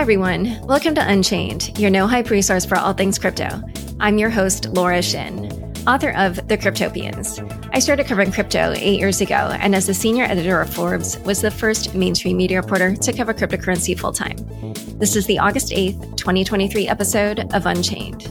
[0.00, 0.58] Hi, everyone.
[0.66, 3.62] Welcome to Unchained, your no hype resource for all things crypto.
[4.00, 5.52] I'm your host, Laura Shin,
[5.86, 7.68] author of The Cryptopians.
[7.74, 11.42] I started covering crypto eight years ago, and as the senior editor of Forbes, was
[11.42, 14.36] the first mainstream media reporter to cover cryptocurrency full time.
[14.98, 18.26] This is the August 8th, 2023 episode of Unchained.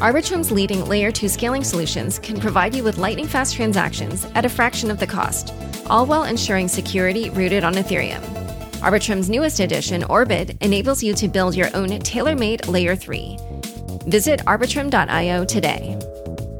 [0.00, 4.48] Arbitrum's leading layer 2 scaling solutions can provide you with lightning fast transactions at a
[4.48, 5.54] fraction of the cost,
[5.86, 8.47] all while ensuring security rooted on Ethereum.
[8.82, 13.36] Arbitrum's newest edition, Orbit, enables you to build your own tailor made Layer 3.
[14.06, 15.98] Visit arbitrum.io today.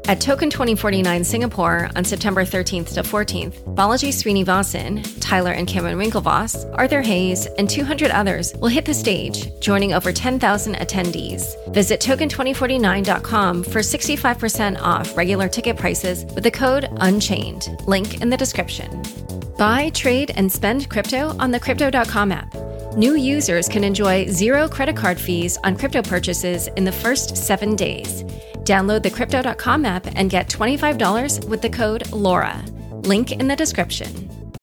[0.09, 6.69] At Token 2049 Singapore on September 13th to 14th, Balaji Srinivasan, Tyler and Cameron Winklevoss,
[6.75, 11.73] Arthur Hayes, and 200 others will hit the stage, joining over 10,000 attendees.
[11.73, 17.87] Visit token2049.com for 65% off regular ticket prices with the code UNCHAINED.
[17.87, 19.03] Link in the description.
[19.59, 22.55] Buy, trade, and spend crypto on the Crypto.com app.
[22.95, 27.75] New users can enjoy zero credit card fees on crypto purchases in the first seven
[27.75, 28.23] days.
[28.63, 33.05] Download the Crypto.com app and get $25 with the code LAURA.
[33.05, 34.53] Link in the description.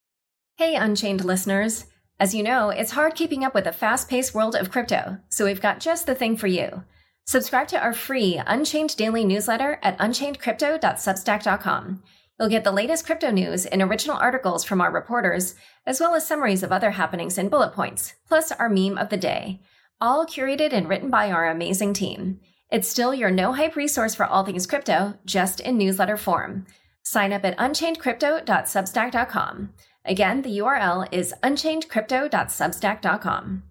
[0.57, 1.85] Hey, Unchained listeners.
[2.19, 5.45] As you know, it's hard keeping up with the fast paced world of crypto, so
[5.45, 6.85] we've got just the thing for you.
[7.27, 12.03] Subscribe to our free Unchained daily newsletter at unchainedcrypto.substack.com.
[12.39, 15.55] You'll get the latest crypto news and original articles from our reporters,
[15.87, 19.17] as well as summaries of other happenings and bullet points, plus our meme of the
[19.17, 19.63] day,
[20.01, 22.41] all curated and written by our amazing team.
[22.71, 26.67] It's still your no hype resource for all things crypto, just in newsletter form.
[27.03, 29.71] Sign up at unchainedcrypto.substack.com.
[30.05, 33.63] Again, the URL is unchainedcrypto.substack.com.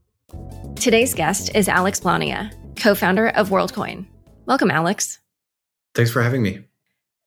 [0.75, 4.07] Today's guest is Alex Blania, co founder of WorldCoin.
[4.45, 5.19] Welcome, Alex.
[5.93, 6.65] Thanks for having me.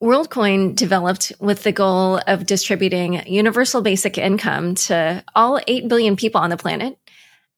[0.02, 6.40] WorldCoin developed with the goal of distributing universal basic income to all 8 billion people
[6.40, 6.96] on the planet.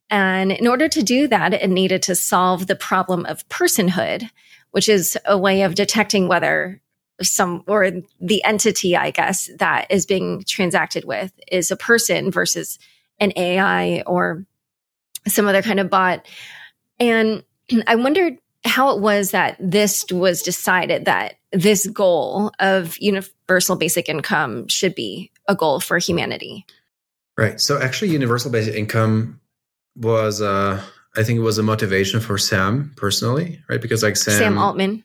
[0.08, 4.28] And in order to do that, it needed to solve the problem of personhood,
[4.70, 6.80] which is a way of detecting whether
[7.20, 7.90] some or
[8.20, 12.78] the entity, I guess, that is being transacted with is a person versus
[13.18, 14.46] an AI or
[15.28, 16.26] some other kind of bot.
[16.98, 17.44] And
[17.86, 24.08] I wondered how it was that this was decided that this goal of universal basic
[24.08, 26.66] income should be a goal for humanity.
[27.36, 27.60] Right.
[27.60, 29.40] So actually, universal basic income
[29.96, 30.82] was, uh,
[31.16, 33.80] I think, it was a motivation for Sam personally, right?
[33.80, 35.04] Because like Sam, Sam Altman,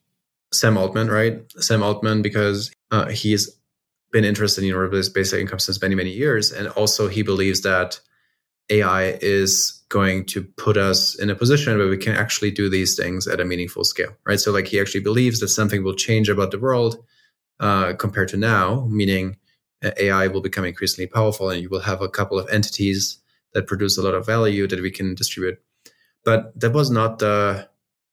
[0.53, 1.41] Sam Altman, right?
[1.59, 3.57] Sam Altman, because uh, he's
[4.11, 7.99] been interested in universal basic income since many many years, and also he believes that
[8.70, 12.96] AI is going to put us in a position where we can actually do these
[12.96, 14.40] things at a meaningful scale, right?
[14.40, 17.03] So, like, he actually believes that something will change about the world
[17.59, 19.38] uh, compared to now, meaning
[19.84, 23.20] uh, AI will become increasingly powerful and you will have a couple of entities
[23.53, 25.59] that produce a lot of value that we can distribute.
[26.24, 27.70] But that was not the,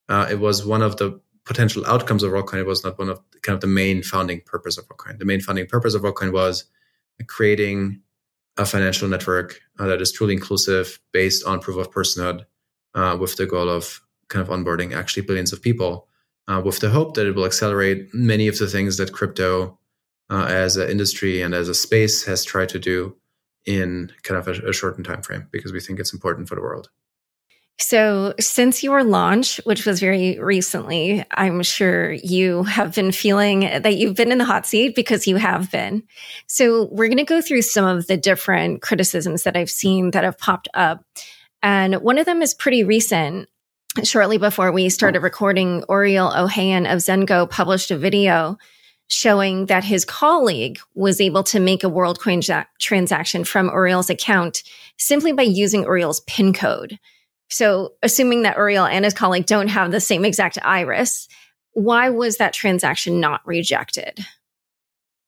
[0.09, 2.61] uh, it was one of the potential outcomes of WorldCoin.
[2.61, 5.19] It was not one of kind of the main founding purpose of WorldCoin.
[5.19, 6.65] The main founding purpose of WorldCoin was
[7.27, 8.01] creating
[8.57, 12.45] a financial network uh, that is truly inclusive based on proof of personhood
[12.95, 16.09] uh, with the goal of kind of onboarding actually billions of people
[16.49, 19.79] uh, with the hope that it will accelerate many of the things that crypto
[20.31, 23.17] uh, as an industry and as a space has tried to do
[23.65, 26.61] in kind of a, a shortened time frame because we think it's important for the
[26.61, 26.91] world.
[27.79, 33.97] So, since your launch, which was very recently, I'm sure you have been feeling that
[33.97, 36.03] you've been in the hot seat because you have been.
[36.47, 40.25] So, we're going to go through some of the different criticisms that I've seen that
[40.25, 41.05] have popped up.
[41.63, 43.49] And one of them is pretty recent.
[44.05, 48.57] Shortly before we started recording, Ouriel Ohayon of Zengo published a video
[49.09, 54.63] showing that his colleague was able to make a WorldCoin transaction from Ouriel's account
[54.97, 56.99] simply by using Ouriel's PIN code.
[57.53, 61.29] So, assuming that Ouriel and his colleague don't have the same exact iris,
[61.75, 64.21] why was that transaction not rejected?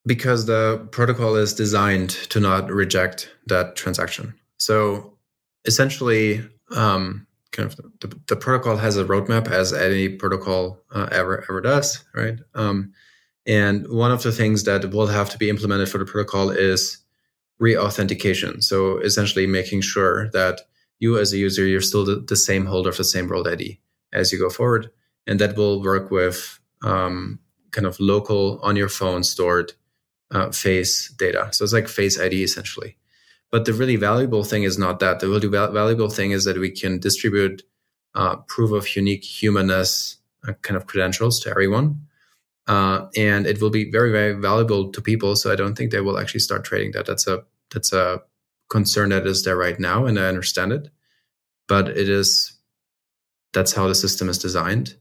[0.07, 4.33] Because the protocol is designed to not reject that transaction.
[4.57, 5.19] So,
[5.67, 6.43] essentially,
[6.75, 11.61] um, kind of the, the, protocol has a roadmap, as any protocol uh, ever ever
[11.61, 12.39] does, right?
[12.55, 12.95] Um,
[13.47, 17.05] and one of the things that will have to be implemented for the protocol is
[17.59, 18.63] re-authentication.
[18.63, 20.63] So, essentially, making sure that
[20.99, 23.81] you as a user, you're still the, the same holder of the same world ID
[24.13, 24.91] as you go forward.
[25.27, 27.39] And that will work with um,
[27.71, 29.73] kind of local on your phone stored
[30.31, 31.49] uh, face data.
[31.53, 32.97] So it's like face ID essentially.
[33.51, 35.21] But the really valuable thing is not that.
[35.21, 37.63] The really val- valuable thing is that we can distribute
[38.15, 42.01] uh, proof of unique humanness uh, kind of credentials to everyone.
[42.67, 45.37] Uh, and it will be very, very valuable to people.
[45.37, 47.07] So I don't think they will actually start trading that.
[47.07, 48.23] That's a that's a
[48.71, 50.89] concern that is there right now, and I understand it.
[51.69, 52.59] But it is
[53.53, 54.97] that's how the system is designed,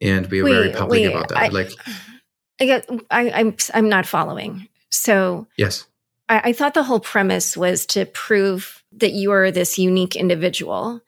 [0.00, 1.38] and we are wait, very public wait, about that.
[1.38, 1.70] I, like,
[2.60, 4.68] I get, I, I'm I'm not following.
[4.90, 5.86] So yes,
[6.28, 11.00] I, I thought the whole premise was to prove that you are this unique individual,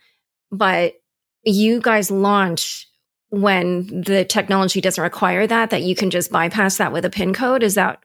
[0.50, 0.94] but
[1.44, 2.88] you guys launch
[3.30, 7.34] when the technology doesn't require that, that you can just bypass that with a PIN
[7.34, 7.62] code.
[7.62, 8.02] Is that?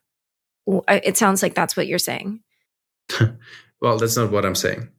[0.87, 2.41] It sounds like that's what you're saying.
[3.81, 4.89] well, that's not what I'm saying.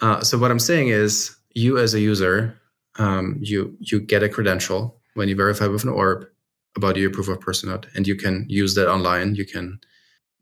[0.00, 2.60] Uh, so what I'm saying is, you as a user,
[2.98, 6.26] um, you you get a credential when you verify with an orb
[6.76, 9.34] about your proof of personhood, and you can use that online.
[9.34, 9.80] You can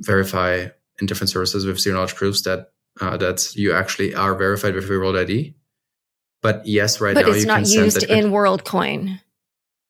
[0.00, 0.68] verify
[1.00, 4.88] in different services with zero knowledge proofs that uh, that you actually are verified with
[4.88, 5.54] your World ID.
[6.42, 9.20] But yes, right but now it's not used in WorldCoin.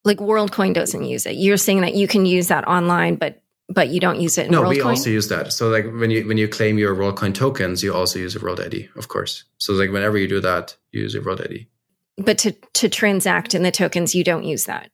[0.05, 1.37] Like WorldCoin doesn't use it.
[1.37, 4.53] You're saying that you can use that online, but but you don't use it in
[4.53, 5.53] no, we also use that.
[5.53, 8.61] So like when you when you claim your WorldCoin tokens, you also use a World
[8.61, 9.45] ID, of course.
[9.59, 11.69] So like whenever you do that, you use a World ID.
[12.17, 14.91] But to to transact in the tokens, you don't use that.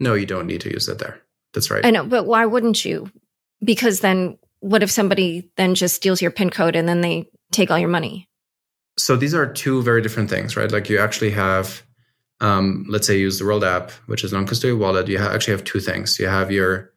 [0.00, 1.20] No, you don't need to use that there.
[1.52, 1.84] That's right.
[1.84, 3.10] I know, but why wouldn't you?
[3.62, 7.70] Because then what if somebody then just steals your PIN code and then they take
[7.70, 8.28] all your money?
[8.96, 10.70] So these are two very different things, right?
[10.70, 11.82] Like you actually have
[12.40, 15.52] um, let's say you use the World app, which is non-custodial wallet, you ha- actually
[15.52, 16.18] have two things.
[16.18, 16.92] You have your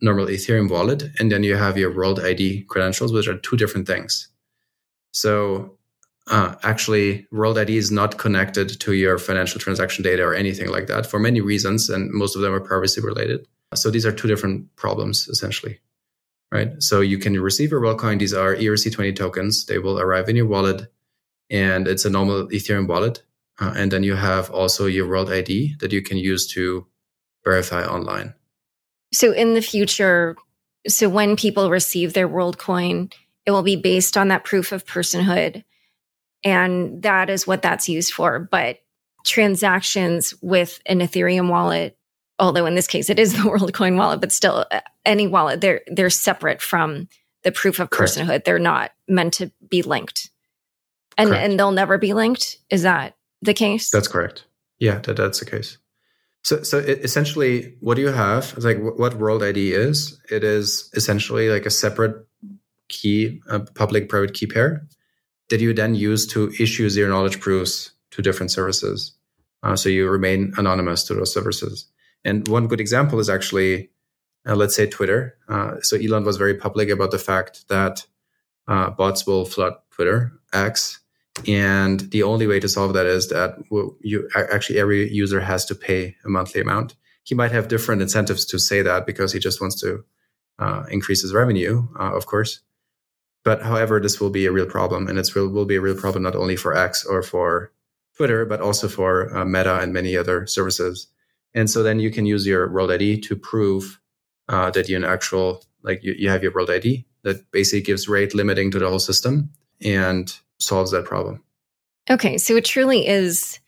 [0.00, 3.86] normal Ethereum wallet, and then you have your World ID credentials, which are two different
[3.86, 4.28] things.
[5.12, 5.78] So
[6.26, 10.86] uh, actually, World ID is not connected to your financial transaction data or anything like
[10.86, 13.46] that for many reasons, and most of them are privacy related.
[13.74, 15.80] So these are two different problems essentially,
[16.52, 16.70] right?
[16.82, 18.18] So you can receive your WorldCoin.
[18.18, 19.66] These are ERC20 tokens.
[19.66, 20.90] They will arrive in your wallet,
[21.50, 23.22] and it's a normal Ethereum wallet.
[23.60, 26.86] Uh, and then you have also your World ID that you can use to
[27.44, 28.34] verify online.
[29.14, 30.36] So in the future,
[30.88, 33.12] so when people receive their WorldCoin,
[33.46, 35.64] it will be based on that proof of personhood.
[36.42, 38.38] And that is what that's used for.
[38.38, 38.78] But
[39.24, 41.96] transactions with an Ethereum wallet,
[42.38, 45.82] although in this case it is the WorldCoin wallet, but still uh, any wallet, they're
[45.86, 47.08] they're separate from
[47.42, 48.12] the proof of Correct.
[48.12, 48.44] personhood.
[48.44, 50.30] They're not meant to be linked.
[51.16, 51.44] And correct.
[51.44, 52.58] and they'll never be linked.
[52.70, 53.90] Is that the case?
[53.90, 54.44] That's correct.
[54.78, 55.78] Yeah, that, that's the case.
[56.44, 58.52] So, so essentially, what do you have?
[58.56, 60.20] It's like what World ID is.
[60.30, 62.26] It is essentially like a separate
[62.88, 64.86] key, a public-private key pair
[65.48, 69.12] that you then use to issue zero knowledge proofs to different services.
[69.62, 71.86] Uh, so you remain anonymous to those services.
[72.24, 73.88] And one good example is actually,
[74.46, 75.38] uh, let's say Twitter.
[75.48, 78.06] Uh, so Elon was very public about the fact that
[78.68, 81.00] uh, bots will flood Twitter X
[81.46, 83.56] and the only way to solve that is that
[84.00, 86.94] you actually every user has to pay a monthly amount.
[87.24, 90.04] He might have different incentives to say that because he just wants to
[90.58, 92.60] uh, increase his revenue, uh, of course.
[93.44, 95.96] But however, this will be a real problem, and it will, will be a real
[95.96, 97.72] problem not only for X or for
[98.16, 101.08] Twitter, but also for uh, Meta and many other services.
[101.52, 104.00] And so then you can use your World ID to prove
[104.48, 108.08] uh, that you're an actual, like you, you have your World ID that basically gives
[108.08, 109.50] rate limiting to the whole system.
[109.82, 111.42] And solves that problem.
[112.10, 113.60] Okay, so it truly is,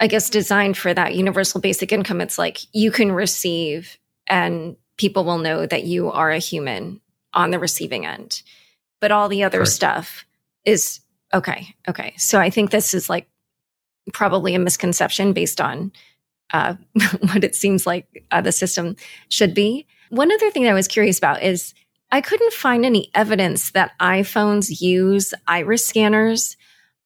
[0.00, 2.20] I guess, designed for that universal basic income.
[2.20, 7.00] It's like you can receive, and people will know that you are a human
[7.32, 8.42] on the receiving end.
[9.00, 9.72] But all the other Correct.
[9.72, 10.26] stuff
[10.64, 11.00] is
[11.32, 11.74] okay.
[11.88, 12.14] Okay.
[12.18, 13.26] So I think this is like
[14.12, 15.92] probably a misconception based on
[16.52, 16.74] uh,
[17.20, 18.96] what it seems like uh, the system
[19.28, 19.86] should be.
[20.10, 21.72] One other thing that I was curious about is
[22.12, 26.56] I couldn't find any evidence that iPhones use iris scanners.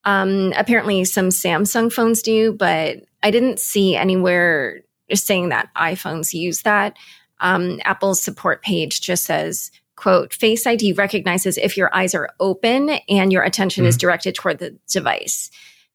[0.05, 4.83] Um, apparently, some Samsung phones do, but I didn't see anywhere
[5.13, 6.97] saying that iPhones use that.
[7.41, 12.91] Um, Apple's support page just says, quote, Face ID recognizes if your eyes are open
[13.09, 13.89] and your attention mm-hmm.
[13.89, 15.51] is directed toward the device.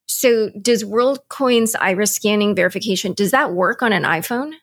[0.08, 4.54] So does WorldCoin's iris scanning verification, does that work on an iPhone?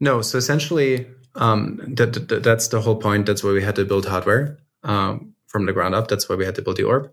[0.00, 0.22] No.
[0.22, 3.26] So essentially, um, that, that, that's the whole point.
[3.26, 6.08] That's why we had to build hardware um, from the ground up.
[6.08, 7.12] That's why we had to build the orb.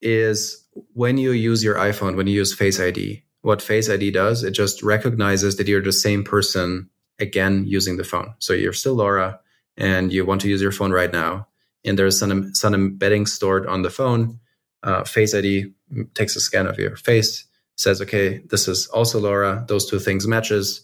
[0.00, 4.44] Is when you use your iPhone, when you use Face ID, what Face ID does,
[4.44, 8.34] it just recognizes that you're the same person again using the phone.
[8.38, 9.40] So you're still Laura
[9.76, 11.48] and you want to use your phone right now.
[11.84, 14.40] And there's some, some embedding stored on the phone.
[14.82, 15.72] Uh, face ID
[16.14, 17.44] takes a scan of your face,
[17.76, 19.64] says, okay, this is also Laura.
[19.68, 20.82] Those two things matches.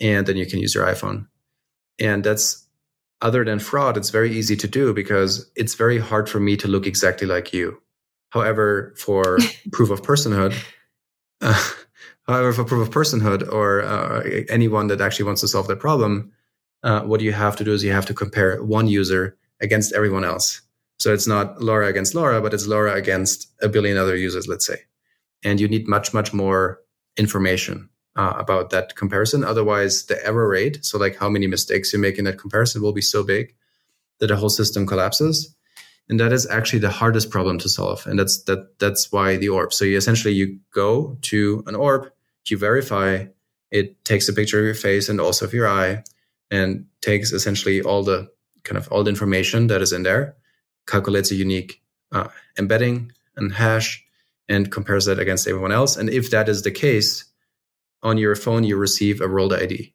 [0.00, 1.26] And then you can use your iPhone.
[1.98, 2.66] And that's
[3.20, 6.68] other than fraud, it's very easy to do because it's very hard for me to
[6.68, 7.80] look exactly like you.
[8.30, 9.38] However, for
[9.72, 10.54] proof of personhood,
[11.40, 11.70] uh,
[12.26, 16.32] however, for proof of personhood or uh, anyone that actually wants to solve that problem,
[16.82, 20.24] uh, what you have to do is you have to compare one user against everyone
[20.24, 20.60] else.
[20.98, 24.66] So it's not Laura against Laura, but it's Laura against a billion other users, let's
[24.66, 24.78] say.
[25.44, 26.80] And you need much, much more
[27.16, 29.44] information uh, about that comparison.
[29.44, 32.92] Otherwise, the error rate, so like how many mistakes you make in that comparison, will
[32.92, 33.54] be so big
[34.18, 35.54] that the whole system collapses.
[36.08, 38.06] And that is actually the hardest problem to solve.
[38.06, 39.72] And that's that that's why the orb.
[39.72, 42.10] So you essentially you go to an orb,
[42.46, 43.26] you verify,
[43.70, 46.02] it takes a picture of your face and also of your eye,
[46.50, 48.30] and takes essentially all the
[48.64, 50.36] kind of all the information that is in there,
[50.86, 52.28] calculates a unique uh,
[52.58, 54.04] embedding and hash,
[54.48, 55.96] and compares that against everyone else.
[55.96, 57.24] And if that is the case,
[58.02, 59.94] on your phone, you receive a world ID.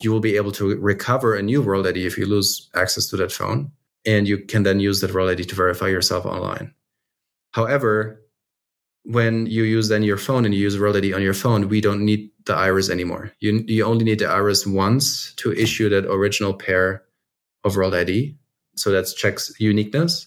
[0.00, 3.16] You will be able to recover a new world ID if you lose access to
[3.18, 3.72] that phone.
[4.04, 6.74] And you can then use that world ID to verify yourself online.
[7.52, 8.20] However,
[9.04, 11.80] when you use then your phone and you use world ID on your phone, we
[11.80, 13.32] don't need the iris anymore.
[13.40, 17.04] You, you only need the iris once to issue that original pair
[17.64, 18.36] of world ID.
[18.76, 20.26] So that checks uniqueness.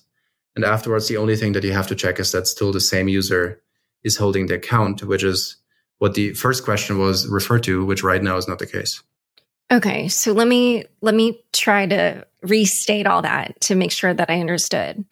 [0.55, 3.07] And afterwards, the only thing that you have to check is that still the same
[3.07, 3.61] user
[4.03, 5.57] is holding the account, which is
[5.99, 9.01] what the first question was referred to, which right now is not the case.
[9.71, 14.29] Okay, so let me let me try to restate all that to make sure that
[14.29, 15.05] I understood.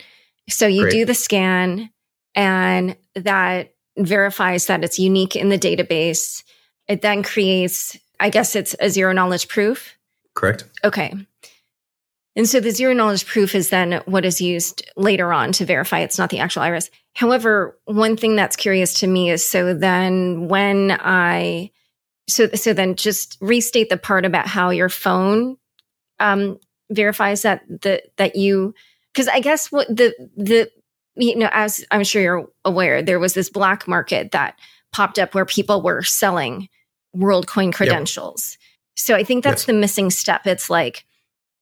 [0.49, 0.91] So you Great.
[0.91, 1.89] do the scan
[2.35, 6.43] and that verifies that it's unique in the database.
[6.87, 9.95] It then creates, I guess it's a zero knowledge proof.
[10.35, 10.65] Correct.
[10.83, 11.13] Okay.
[12.35, 15.99] And so the zero knowledge proof is then what is used later on to verify
[15.99, 16.89] it's not the actual iris.
[17.13, 21.69] However, one thing that's curious to me is so then when I,
[22.27, 25.57] so, so then just restate the part about how your phone,
[26.19, 26.59] um,
[26.89, 28.73] verifies that, the, that you,
[29.13, 30.71] cause I guess what the, the,
[31.15, 34.57] you know, as I'm sure you're aware, there was this black market that
[34.91, 36.67] popped up where people were selling
[37.15, 38.57] WorldCoin credentials.
[38.59, 38.69] Yep.
[38.95, 40.47] So I think that's the missing step.
[40.47, 41.05] It's like,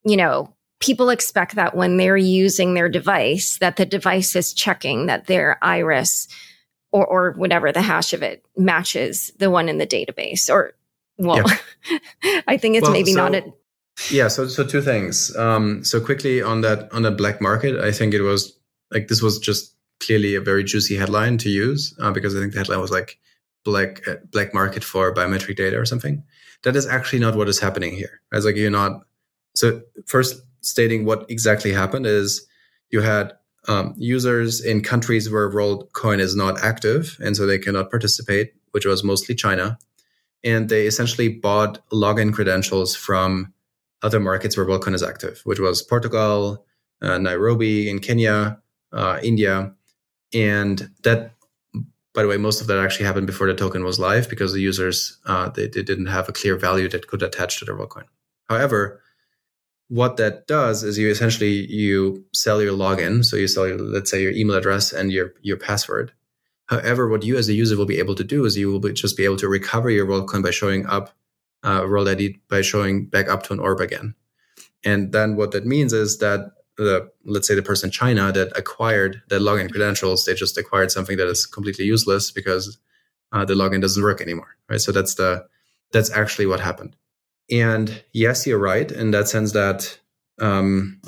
[0.05, 5.05] you know, people expect that when they're using their device, that the device is checking
[5.05, 6.27] that their iris
[6.91, 10.49] or, or whatever the hash of it matches the one in the database.
[10.49, 10.73] Or,
[11.17, 12.39] well, yeah.
[12.47, 13.53] I think it's well, maybe so, not a.
[14.09, 14.27] Yeah.
[14.27, 15.35] So, so two things.
[15.37, 18.57] Um, so quickly on that, on the black market, I think it was
[18.89, 22.53] like, this was just clearly a very juicy headline to use uh, because I think
[22.53, 23.19] the headline was like
[23.63, 26.23] black, uh, black market for biometric data or something.
[26.63, 28.21] That is actually not what is happening here.
[28.31, 29.03] It's like you're not.
[29.55, 32.47] So first, stating what exactly happened is
[32.89, 33.33] you had
[33.67, 38.85] um, users in countries where WorldCoin is not active, and so they cannot participate, which
[38.85, 39.77] was mostly China.
[40.43, 43.53] And they essentially bought login credentials from
[44.01, 46.65] other markets where WorldCoin is active, which was Portugal,
[47.01, 48.59] uh, Nairobi in Kenya,
[48.91, 49.73] uh, India.
[50.33, 51.35] And that,
[52.13, 54.61] by the way, most of that actually happened before the token was live because the
[54.61, 58.05] users, uh, they, they didn't have a clear value that could attach to their WorldCoin.
[58.49, 59.01] However,
[59.91, 63.25] what that does is you essentially you sell your login.
[63.25, 66.13] So you sell your let's say your email address and your your password.
[66.67, 68.93] However what you as a user will be able to do is you will be,
[68.93, 71.13] just be able to recover your worldcoin by showing up
[71.63, 74.15] uh, world id by showing back up to an orb again.
[74.85, 78.57] And then what that means is that the let's say the person in china that
[78.57, 82.79] acquired the login credentials they just acquired something that is completely useless because
[83.33, 84.79] uh, the login doesn't work anymore right?
[84.79, 85.45] So that's the
[85.91, 86.95] that's actually what happened
[87.51, 89.99] and yes, you're right in that sense that
[90.39, 91.01] um,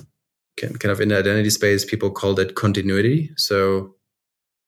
[0.59, 3.31] kind of in the identity space, people called it continuity.
[3.37, 3.95] So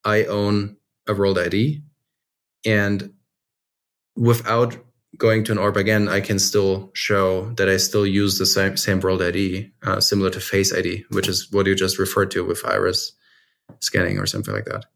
[0.04, 1.82] I own a world ID,
[2.64, 3.12] and
[4.16, 4.76] without
[5.18, 8.76] going to an orb again, I can still show that I still use the same
[8.76, 12.44] same world ID, uh, similar to Face ID, which is what you just referred to
[12.44, 13.12] with iris
[13.80, 14.86] scanning or something like that.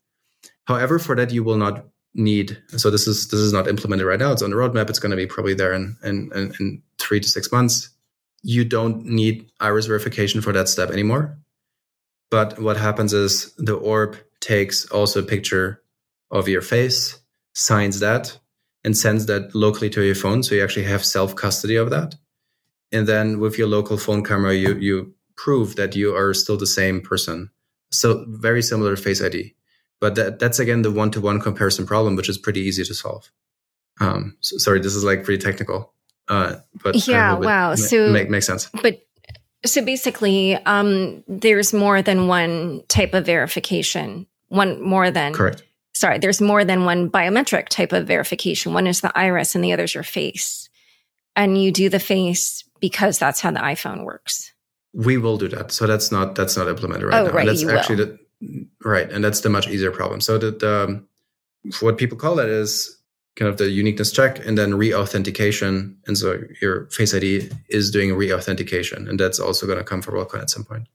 [0.65, 2.61] However, for that you will not need.
[2.77, 4.33] So this is this is not implemented right now.
[4.33, 4.91] It's on the roadmap.
[4.91, 7.91] It's going to be probably there in, in, in, in three to six months.
[8.43, 11.39] You don't need iris verification for that step anymore.
[12.31, 15.83] But what happens is the orb takes also a picture
[16.31, 17.19] of your face,
[17.55, 18.39] signs that,
[18.85, 20.43] and sends that locally to your phone.
[20.43, 22.15] So you actually have self custody of that.
[22.93, 26.67] And then with your local phone camera, you you prove that you are still the
[26.67, 27.51] same person.
[27.91, 29.55] So very similar to Face ID.
[30.01, 32.95] But that, that's again the one to one comparison problem, which is pretty easy to
[32.95, 33.31] solve.
[34.01, 35.93] Um, so, sorry, this is like pretty technical.
[36.29, 37.75] Uh, but yeah, wow.
[37.75, 38.71] so make makes sense.
[38.83, 39.03] But
[39.67, 44.27] so basically, um, there's more than one type of verification.
[44.49, 45.63] One more than correct.
[45.93, 48.73] Sorry, there's more than one biometric type of verification.
[48.73, 50.69] One is the iris, and the other is your face.
[51.37, 54.53] And you do the face because that's how the iPhone works.
[54.93, 55.73] We will do that.
[55.73, 57.33] So that's not that's not implemented right oh, now.
[57.33, 58.07] Right, that's you actually will.
[58.07, 58.19] the
[58.85, 60.21] Right, and that's the much easier problem.
[60.21, 61.05] So that
[61.81, 63.01] what people call that is
[63.37, 65.97] kind of the uniqueness check and then re-authentication.
[66.07, 70.13] And so your Face ID is doing re-authentication, and that's also going to come for
[70.13, 70.89] WorldCoin at some point.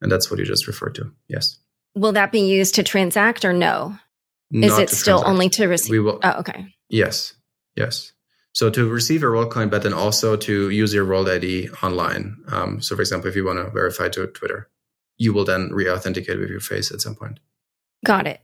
[0.00, 1.12] And that's what you just referred to.
[1.28, 1.58] Yes.
[1.94, 3.98] Will that be used to transact or no?
[4.50, 5.30] Not is it still transact.
[5.30, 5.90] only to receive?
[5.90, 6.20] We will.
[6.22, 6.74] Oh, okay.
[6.88, 7.34] Yes.
[7.76, 8.12] Yes.
[8.52, 12.36] So to receive your WorldCoin, but then also to use your World ID online.
[12.48, 14.68] Um, so, for example, if you want to verify to Twitter,
[15.20, 17.38] you will then re-authenticate with your face at some point.
[18.06, 18.40] Got it.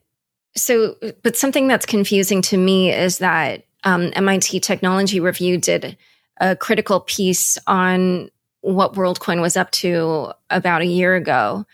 [0.55, 5.97] So, but something that's confusing to me is that um, MIT Technology Review did
[6.39, 8.31] a critical piece on
[8.61, 11.65] what WorldCoin was up to about a year ago,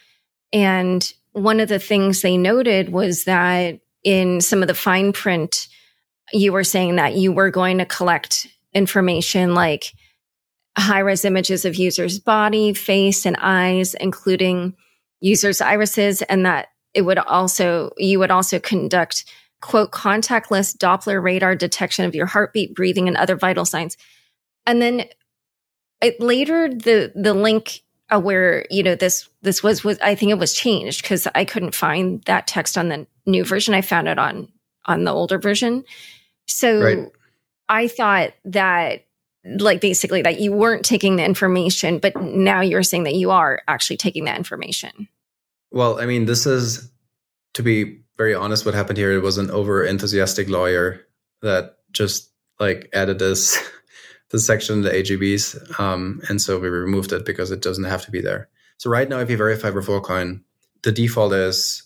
[0.52, 5.66] and one of the things they noted was that in some of the fine print
[6.32, 9.92] you were saying that you were going to collect information like
[10.76, 14.74] high res images of users' body, face, and eyes, including
[15.22, 19.24] users' irises, and that it would also, you would also conduct
[19.62, 23.96] quote, contactless Doppler radar detection of your heartbeat, breathing, and other vital signs.
[24.66, 25.04] And then
[26.02, 30.32] it later, the, the link uh, where, you know, this, this was, was, I think
[30.32, 33.72] it was changed because I couldn't find that text on the new version.
[33.72, 34.48] I found it on,
[34.84, 35.84] on the older version.
[36.46, 37.08] So right.
[37.68, 39.06] I thought that
[39.44, 43.62] like basically that you weren't taking the information, but now you're saying that you are
[43.66, 45.08] actually taking that information.
[45.70, 46.90] Well, I mean, this is
[47.54, 51.00] to be very honest, what happened here, it was an over enthusiastic lawyer
[51.42, 52.30] that just
[52.60, 53.58] like added this
[54.30, 55.78] this section in the AGBs.
[55.78, 58.48] Um, and so we removed it because it doesn't have to be there.
[58.78, 60.40] So right now, if you verify with WorldCoin,
[60.82, 61.82] the default is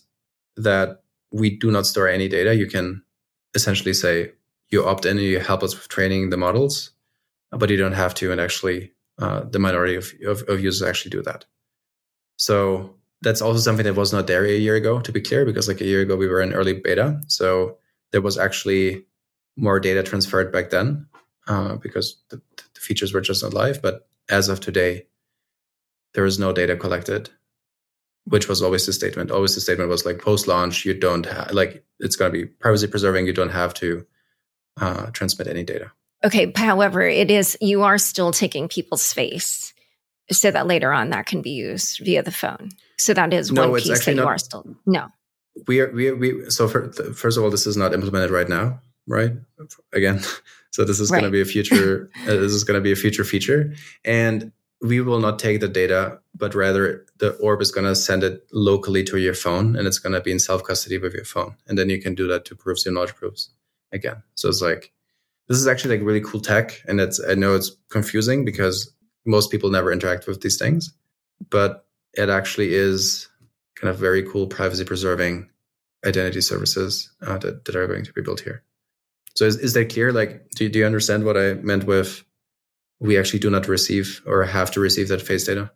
[0.55, 2.55] that we do not store any data.
[2.55, 3.03] You can
[3.53, 4.31] essentially say,
[4.69, 6.91] you opt in and you help us with training the models,
[7.51, 8.31] but you don't have to.
[8.31, 11.45] And actually, uh, the minority of, of, of, users actually do that.
[12.37, 15.67] So that's also something that was not there a year ago, to be clear, because
[15.67, 17.19] like a year ago we were in early beta.
[17.27, 17.77] So
[18.11, 19.05] there was actually
[19.55, 21.07] more data transferred back then
[21.47, 23.81] uh, because the, the features were just not live.
[23.81, 25.07] But as of today,
[26.13, 27.29] there is no data collected
[28.29, 29.31] which was always the statement.
[29.31, 32.45] Always the statement was like post launch, you don't have like it's going to be
[32.45, 33.25] privacy preserving.
[33.25, 34.05] You don't have to
[34.79, 35.91] uh, transmit any data.
[36.23, 36.51] Okay.
[36.55, 39.73] However, it is, you are still taking people's face
[40.31, 42.69] so that later on that can be used via the phone.
[42.97, 45.07] So that is no, one piece that you are still, no.
[45.67, 48.49] We are, we, are, we, so for, first of all, this is not implemented right
[48.49, 49.33] now, right?
[49.93, 50.21] Again.
[50.69, 51.21] So this is right.
[51.21, 53.73] going to be a future, uh, this is going to be a future feature.
[54.05, 54.51] And
[54.81, 58.45] we will not take the data, but rather the orb is going to send it
[58.51, 61.55] locally to your phone and it's going to be in self custody with your phone.
[61.67, 63.49] And then you can do that to prove zero knowledge proofs
[63.91, 64.21] again.
[64.35, 64.91] So it's like
[65.47, 68.93] this is actually like really cool tech, and it's I know it's confusing because
[69.25, 70.93] most people never interact with these things,
[71.49, 73.27] but it actually is
[73.75, 75.49] kind of very cool privacy preserving
[76.05, 78.63] identity services uh, that, that are going to be built here.
[79.35, 80.11] So is, is that clear?
[80.11, 82.23] Like, do, do you understand what I meant with
[82.99, 85.71] we actually do not receive or have to receive that face data?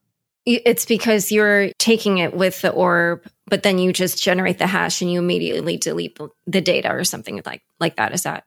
[0.45, 5.01] It's because you're taking it with the orb, but then you just generate the hash
[5.01, 8.11] and you immediately delete the data or something like like that.
[8.13, 8.45] Is that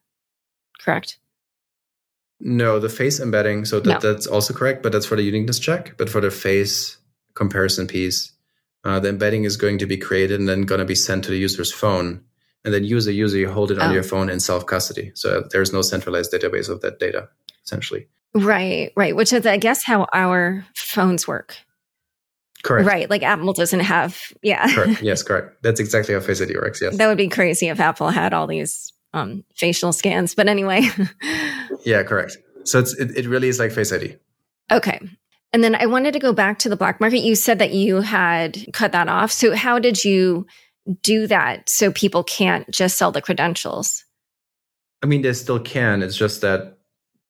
[0.84, 1.18] correct?
[2.40, 3.64] No, the face embedding.
[3.64, 4.12] So that, no.
[4.12, 5.96] that's also correct, but that's for the uniqueness check.
[5.96, 6.98] But for the face
[7.34, 8.32] comparison piece,
[8.84, 11.30] uh, the embedding is going to be created and then going to be sent to
[11.30, 12.22] the user's phone.
[12.64, 13.94] And then user user you hold it on oh.
[13.94, 15.12] your phone in self custody.
[15.14, 17.28] So there's no centralized database of that data,
[17.64, 18.08] essentially.
[18.34, 19.14] Right, right.
[19.14, 21.56] Which is, I guess, how our phones work.
[22.62, 22.88] Correct.
[22.88, 23.08] Right.
[23.08, 24.74] Like Apple doesn't have, yeah.
[24.74, 25.02] correct.
[25.02, 25.62] Yes, correct.
[25.62, 26.80] That's exactly how Face ID works.
[26.80, 26.96] Yes.
[26.96, 30.34] That would be crazy if Apple had all these um, facial scans.
[30.34, 30.82] But anyway.
[31.84, 32.36] yeah, correct.
[32.64, 34.16] So it's, it, it really is like Face ID.
[34.70, 35.00] Okay.
[35.52, 37.20] And then I wanted to go back to the black market.
[37.20, 39.30] You said that you had cut that off.
[39.30, 40.46] So how did you
[41.00, 44.04] do that so people can't just sell the credentials?
[45.02, 46.02] I mean, they still can.
[46.02, 46.78] It's just that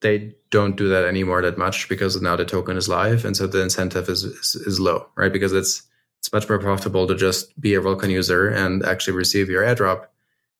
[0.01, 3.47] they don't do that anymore that much because now the token is live, and so
[3.47, 5.31] the incentive is is, is low, right?
[5.31, 5.83] Because it's
[6.19, 10.07] it's much more profitable to just be a WorldCoin user and actually receive your airdrop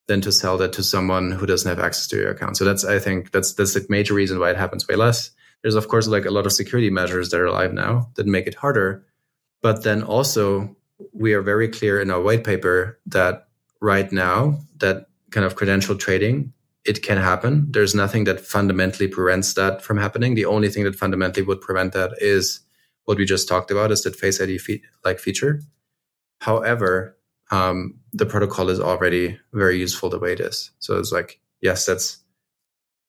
[0.08, 2.56] than to sell that to someone who doesn't have access to your account.
[2.56, 5.30] So that's I think that's that's the major reason why it happens way less.
[5.62, 8.46] There's of course like a lot of security measures that are live now that make
[8.46, 9.04] it harder,
[9.62, 10.76] but then also
[11.12, 13.48] we are very clear in our white paper that
[13.80, 16.52] right now that kind of credential trading
[16.84, 17.66] it can happen.
[17.70, 20.34] There's nothing that fundamentally prevents that from happening.
[20.34, 22.60] The only thing that fundamentally would prevent that is
[23.04, 25.60] what we just talked about is that Face ID fe- like feature.
[26.40, 27.16] However,
[27.50, 30.70] um, the protocol is already very useful the way it is.
[30.78, 32.18] So it's like, yes, that's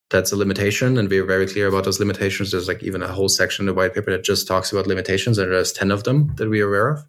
[0.09, 2.51] that's a limitation, and we're very clear about those limitations.
[2.51, 5.37] There's like even a whole section in the white paper that just talks about limitations,
[5.37, 7.05] and there's ten of them that we're aware of,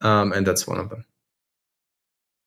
[0.00, 1.04] um, and that's one of them.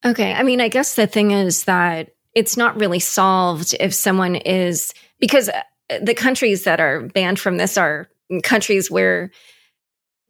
[0.05, 4.35] Okay, I mean, I guess the thing is that it's not really solved if someone
[4.35, 5.61] is because uh,
[6.01, 8.09] the countries that are banned from this are
[8.43, 9.31] countries where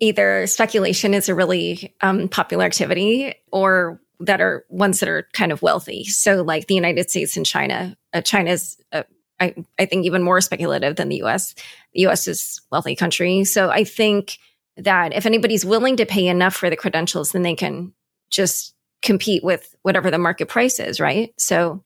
[0.04, 5.52] either speculation is a really um, popular activity or that are ones that are kind
[5.52, 6.04] of wealthy.
[6.06, 7.98] So like the United States and China.
[8.14, 9.04] Uh, China's uh,
[9.40, 11.56] I, I think even more speculative than the US.
[11.94, 13.44] The US is wealthy country.
[13.46, 14.38] So I think
[14.78, 17.94] that if anybody's willing to pay enough for the credentials, then they can
[18.30, 21.34] just compete with whatever the market price is, right?
[21.38, 21.84] So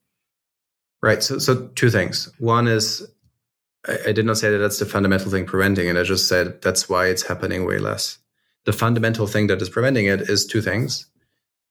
[1.04, 1.22] Right.
[1.22, 2.32] So so two things.
[2.40, 3.08] One is
[3.86, 5.98] I, I did not say that that's the fundamental thing preventing it.
[5.98, 8.18] I just said that's why it's happening way less.
[8.66, 11.08] The fundamental thing that is preventing it is two things.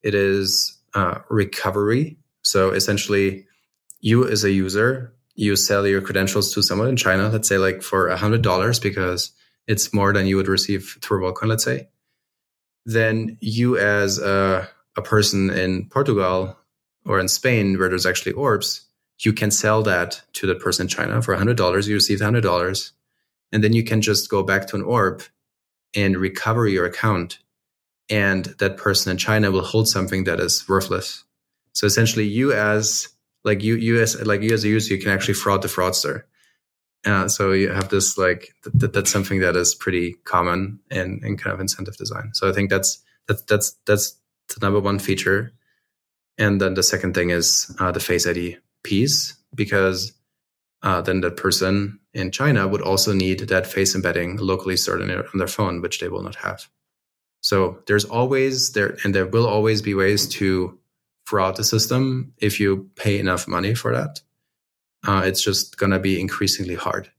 [0.03, 2.19] It is uh, recovery.
[2.42, 3.47] So essentially,
[4.01, 7.83] you as a user you sell your credentials to someone in China, let's say like
[7.83, 9.31] for a hundred dollars because
[9.66, 11.88] it's more than you would receive through WorldCoin, let's say,
[12.87, 16.57] then you as a, a person in Portugal
[17.05, 18.86] or in Spain where there's actually orbs,
[19.20, 21.88] you can sell that to the person in China for a hundred dollars.
[21.88, 22.92] You receive hundred dollars,
[23.52, 25.22] and then you can just go back to an orb
[25.94, 27.38] and recover your account,
[28.11, 31.24] and that person in China will hold something that is worthless.
[31.72, 33.09] So essentially, you as
[33.46, 36.24] like you you as like you as a user you can actually fraud the fraudster
[37.07, 41.37] uh, so you have this like th- that's something that is pretty common in in
[41.38, 44.16] kind of incentive design so i think that's that's that's that's
[44.48, 45.52] the number one feature
[46.37, 50.12] and then the second thing is uh, the face id piece because
[50.83, 55.09] uh, then that person in china would also need that face embedding locally stored on
[55.09, 56.68] their, on their phone which they will not have
[57.40, 60.79] so there's always there and there will always be ways to
[61.27, 64.20] fraud the system if you pay enough money for that.
[65.07, 67.11] Uh, it's just going to be increasingly hard.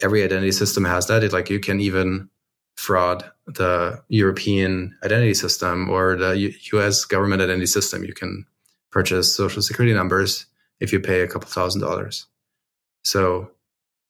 [0.00, 1.22] Every identity system has that.
[1.22, 2.28] It, like you can even
[2.76, 8.04] fraud the European identity system or the U- US government identity system.
[8.04, 8.46] You can
[8.90, 10.46] purchase social security numbers
[10.80, 12.26] if you pay a couple thousand dollars.
[13.04, 13.50] So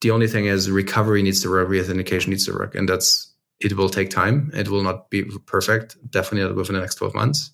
[0.01, 2.75] the only thing is recovery needs to work, reauthentication needs to work.
[2.75, 4.51] And that's, it will take time.
[4.55, 7.53] It will not be perfect, definitely within the next 12 months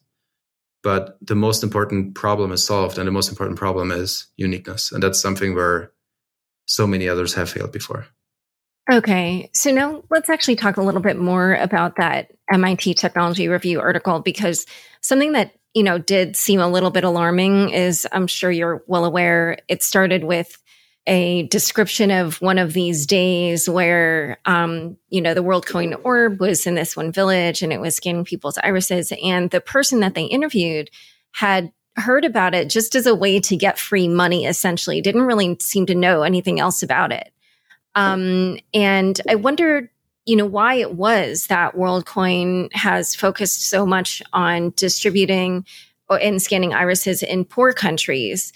[0.83, 5.03] but the most important problem is solved and the most important problem is uniqueness and
[5.03, 5.92] that's something where
[6.66, 8.07] so many others have failed before
[8.90, 13.81] okay so now let's actually talk a little bit more about that mit technology review
[13.81, 14.66] article because
[15.01, 19.04] something that you know did seem a little bit alarming is i'm sure you're well
[19.04, 20.62] aware it started with
[21.06, 26.66] a description of one of these days where, um, you know, the WorldCoin orb was
[26.66, 29.12] in this one village and it was scanning people's irises.
[29.22, 30.90] And the person that they interviewed
[31.32, 35.56] had heard about it just as a way to get free money, essentially, didn't really
[35.61, 37.32] seem to know anything else about it.
[37.94, 39.88] Um, and I wondered,
[40.24, 45.64] you know, why it was that WorldCoin has focused so much on distributing
[46.08, 48.52] and scanning irises in poor countries.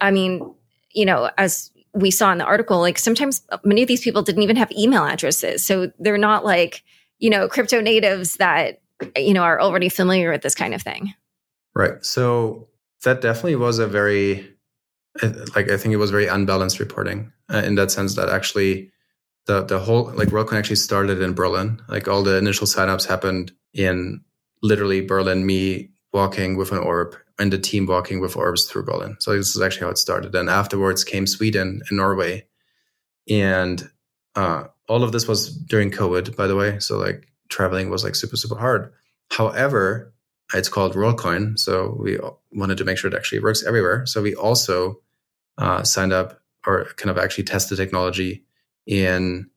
[0.00, 0.54] I mean,
[0.92, 4.42] you know, as we saw in the article, like sometimes many of these people didn't
[4.42, 5.64] even have email addresses.
[5.64, 6.82] So they're not like,
[7.18, 8.80] you know, crypto natives that,
[9.16, 11.14] you know, are already familiar with this kind of thing.
[11.74, 12.04] Right.
[12.04, 12.68] So
[13.04, 14.48] that definitely was a very,
[15.54, 18.90] like, I think it was very unbalanced reporting uh, in that sense that actually
[19.50, 21.82] the, the whole, like, WorldCoin actually started in Berlin.
[21.88, 24.20] Like, all the initial signups happened in
[24.62, 29.16] literally Berlin, me walking with an orb and the team walking with orbs through Berlin.
[29.18, 30.34] So this is actually how it started.
[30.34, 32.46] And afterwards came Sweden and Norway.
[33.28, 33.88] And
[34.36, 36.78] uh, all of this was during COVID, by the way.
[36.78, 38.92] So like traveling was like super, super hard.
[39.30, 40.12] However,
[40.52, 41.58] it's called WorldCoin.
[41.58, 42.18] So we
[42.52, 44.04] wanted to make sure it actually works everywhere.
[44.06, 45.00] So we also
[45.56, 48.44] uh, signed up or kind of actually test the technology
[48.90, 49.48] in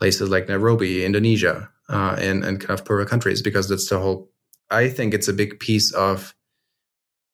[0.00, 4.28] places like Nairobi, Indonesia, uh, and, and kind of poorer countries because that's the whole,
[4.68, 6.34] I think it's a big piece of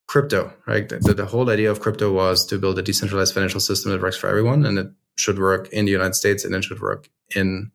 [0.07, 0.87] crypto, right?
[0.87, 4.19] The, the, whole idea of crypto was to build a decentralized financial system that works
[4.19, 7.73] for everyone, and it should work in the United States, and it should work in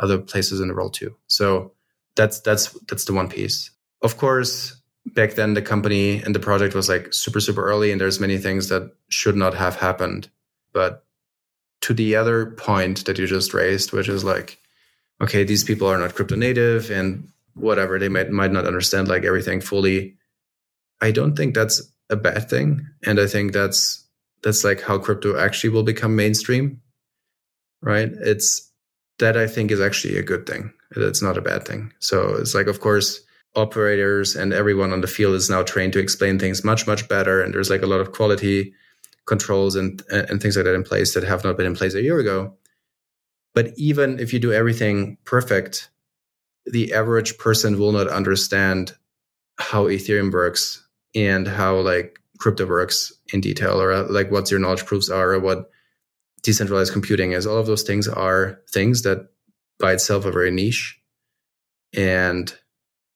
[0.00, 1.14] other places in the world too.
[1.28, 1.72] So
[2.16, 3.70] that's that's that's the one piece.
[4.02, 8.00] Of course, back then the company and the project was like super super early, and
[8.00, 10.30] there's many things that should not have happened.
[10.72, 11.04] But
[11.82, 14.58] to the other point that you just raised, which is like,
[15.20, 19.24] okay, these people are not crypto native and whatever they might might not understand like
[19.24, 20.14] everything fully
[21.00, 22.86] I don't think that's a bad thing.
[23.04, 24.04] And I think that's
[24.42, 26.80] that's like how crypto actually will become mainstream.
[27.82, 28.10] Right?
[28.12, 28.70] It's
[29.18, 30.72] that I think is actually a good thing.
[30.96, 31.92] It's not a bad thing.
[32.00, 33.20] So it's like of course
[33.56, 37.42] operators and everyone on the field is now trained to explain things much, much better.
[37.42, 38.72] And there's like a lot of quality
[39.30, 42.02] controls and and things like that in place that have not been in place a
[42.02, 42.52] year ago.
[43.54, 45.88] But even if you do everything perfect,
[46.66, 48.92] the average person will not understand
[49.58, 54.60] how Ethereum works and how like crypto works in detail or uh, like what zero
[54.60, 55.70] knowledge proofs are or what
[56.42, 57.46] decentralized computing is.
[57.46, 59.28] All of those things are things that
[59.78, 60.98] by itself are very niche.
[61.94, 62.52] And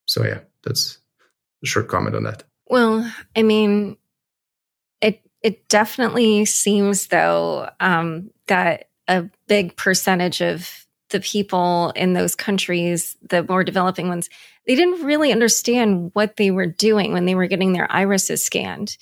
[0.07, 0.99] so yeah that's
[1.63, 2.45] a short comment on that.
[2.67, 3.97] Well, I mean,
[5.45, 12.35] it it definitely seems though um, that a big percentage of the people in those
[12.35, 14.29] countries, the more developing ones,
[14.67, 18.97] they didn't really understand what they were doing when they were getting their irises scanned.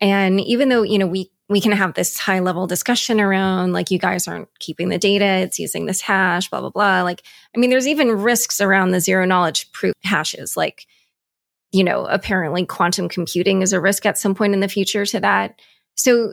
[0.00, 3.90] And even though, you know, we we can have this high level discussion around like
[3.90, 7.02] you guys aren't keeping the data, it's using this hash, blah blah blah.
[7.02, 7.22] Like
[7.56, 10.86] I mean there's even risks around the zero knowledge proof hashes like
[11.72, 15.20] you know, apparently quantum computing is a risk at some point in the future to
[15.20, 15.60] that.
[15.98, 16.32] So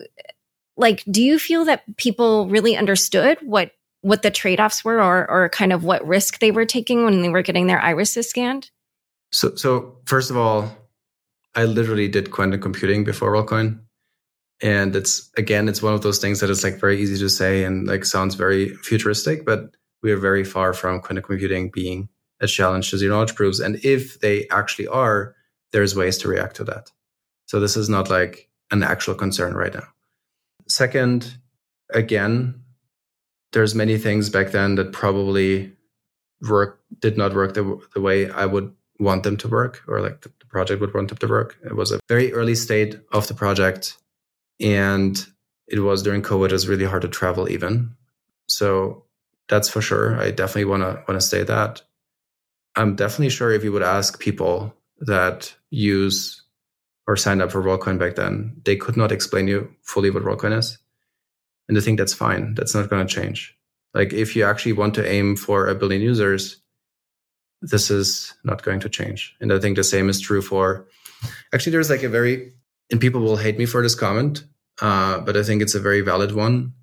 [0.78, 5.50] like do you feel that people really understood what what the trade-offs were or or
[5.50, 8.70] kind of what risk they were taking when they were getting their irises scanned?
[9.32, 10.72] So so first of all,
[11.56, 13.80] I literally did quantum computing before WorldCoin.
[14.62, 17.64] And it's again, it's one of those things that is like very easy to say
[17.64, 22.10] and like sounds very futuristic, but we are very far from quantum computing being
[22.42, 23.60] a challenge to zero knowledge proofs.
[23.60, 25.36] And if they actually are,
[25.72, 26.92] there's ways to react to that.
[27.48, 29.88] So this is not like an actual concern right now.
[30.68, 31.38] Second,
[31.94, 32.62] again,
[33.54, 35.72] there's many things back then that probably
[36.42, 40.22] work did not work the, the way I would want them to work or like
[40.22, 41.58] the, the project would want them to work.
[41.64, 43.98] It was a very early state of the project
[44.60, 45.26] and
[45.68, 46.50] it was during COVID.
[46.50, 47.96] It was really hard to travel even.
[48.48, 49.06] So
[49.50, 50.20] that's for sure.
[50.20, 51.82] I definitely want to want to say that.
[52.76, 56.45] I'm definitely sure if you would ask people that use
[57.08, 60.58] or signed up for WorldCoin back then, they could not explain you fully what WorldCoin
[60.58, 60.78] is.
[61.68, 62.56] And I think that's fine.
[62.56, 63.56] That's not going to change.
[63.94, 66.58] Like if you actually want to aim for a billion users,
[67.62, 69.36] this is not going to change.
[69.40, 70.88] And I think the same is true for
[71.54, 72.54] actually there's like a very
[72.92, 74.44] and people will hate me for this comment,
[74.82, 76.74] uh, but I think it's a very valid one,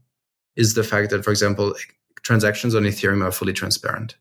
[0.56, 1.74] is the fact that, for example,
[2.22, 4.16] transactions on Ethereum are fully transparent.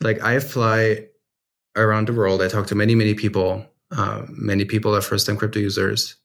[0.00, 1.06] Like I fly
[1.76, 3.66] around the world, I talk to many, many people.
[3.90, 6.16] Uh, many people are first time crypto users.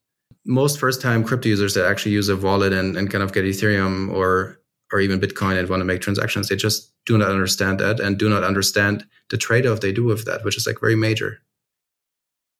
[0.45, 3.45] Most first time crypto users that actually use a wallet and, and kind of get
[3.45, 4.59] Ethereum or
[4.91, 8.19] or even Bitcoin and want to make transactions, they just do not understand that and
[8.19, 11.39] do not understand the trade off they do with that, which is like very major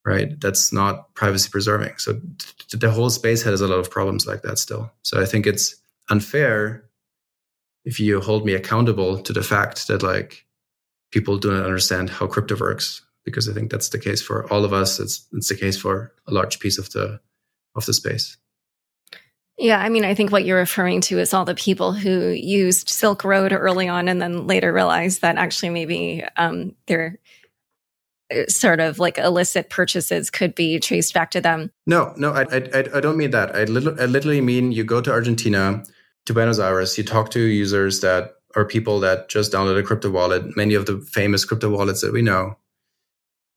[0.04, 0.38] right?
[0.40, 1.96] That's not privacy preserving.
[1.98, 2.20] So
[2.72, 4.90] the whole space has a lot of problems like that still.
[5.02, 5.76] So I think it's
[6.10, 6.84] unfair
[7.84, 10.44] if you hold me accountable to the fact that like
[11.10, 14.64] people do not understand how crypto works because I think that's the case for all
[14.64, 15.00] of us.
[15.00, 17.20] It's it's the case for a large piece of the
[17.74, 18.36] of the space.
[19.56, 22.88] Yeah, I mean, I think what you're referring to is all the people who used
[22.88, 27.20] Silk Road early on and then later realized that actually maybe um, they're
[28.48, 31.70] sort of like illicit purchases could be traced back to them.
[31.86, 33.54] No, no, I, I, I don't mean that.
[33.54, 35.84] I, li- I literally mean you go to Argentina,
[36.26, 40.10] to Buenos Aires, you talk to users that are people that just download a crypto
[40.10, 42.56] wallet, many of the famous crypto wallets that we know,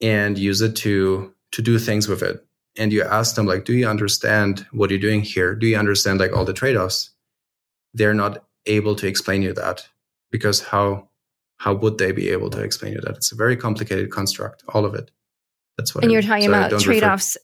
[0.02, 2.46] and use it to to do things with it.
[2.78, 5.56] And you ask them like, do you understand what you're doing here?
[5.56, 7.10] Do you understand like all the trade-offs?
[7.94, 9.88] They're not able to explain you that
[10.32, 11.08] because how
[11.58, 13.18] how would they be able to explain you that?
[13.18, 15.10] It's a very complicated construct, all of it.
[15.78, 16.04] That's what.
[16.04, 17.38] And I you're talking so about trade offs,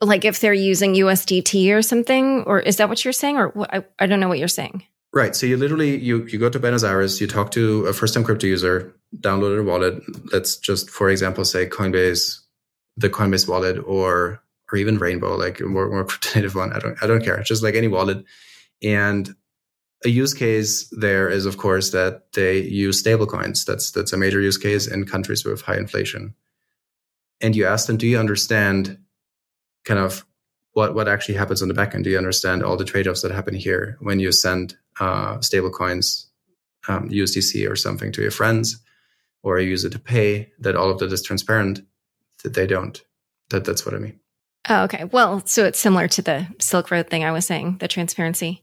[0.00, 3.36] like if they're using USDT or something, or is that what you're saying?
[3.36, 4.84] Or I, I don't know what you're saying.
[5.12, 5.34] Right.
[5.34, 8.24] So you literally you you go to Buenos Aires, you talk to a first time
[8.24, 10.02] crypto user, download a wallet.
[10.32, 12.38] Let's just, for example, say Coinbase,
[12.96, 16.72] the Coinbase wallet, or or even Rainbow, like a more more crypto native one.
[16.72, 17.42] I don't I don't care.
[17.42, 18.22] Just like any wallet,
[18.82, 19.34] and
[20.04, 23.64] a use case there is, of course, that they use stablecoins.
[23.64, 26.34] That's that's a major use case in countries with high inflation.
[27.40, 28.98] And you ask them, do you understand
[29.84, 30.24] kind of
[30.72, 32.04] what what actually happens on the back end?
[32.04, 36.26] Do you understand all the trade-offs that happen here when you send uh, stablecoins,
[36.88, 38.80] um, USDC or something to your friends,
[39.42, 40.50] or you use it to pay?
[40.58, 41.80] That all of that is transparent.
[42.44, 43.02] That they don't.
[43.50, 44.18] That that's what I mean.
[44.68, 45.04] Oh, okay.
[45.04, 48.62] Well, so it's similar to the Silk Road thing I was saying, the transparency.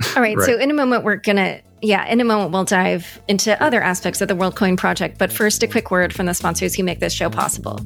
[0.16, 0.46] All right, right.
[0.46, 3.82] So in a moment, we're going to, yeah, in a moment, we'll dive into other
[3.82, 5.18] aspects of the WorldCoin project.
[5.18, 7.80] But first, a quick word from the sponsors who make this show possible.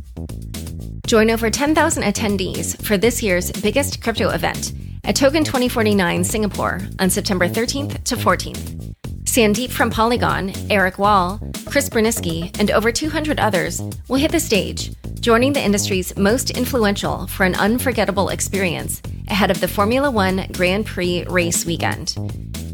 [1.07, 4.73] Join over 10,000 attendees for this year's biggest crypto event
[5.07, 8.93] at Token 2049 Singapore on September 13th to 14th.
[9.23, 14.91] Sandeep from Polygon, Eric Wall, Chris Burniske, and over 200 others will hit the stage,
[15.21, 20.87] joining the industry's most influential for an unforgettable experience ahead of the Formula One Grand
[20.87, 22.17] Prix race weekend.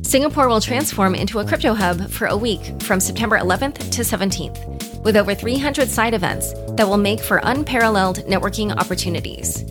[0.03, 5.03] Singapore will transform into a crypto hub for a week from September 11th to 17th,
[5.05, 9.65] with over 300 side events that will make for unparalleled networking opportunities.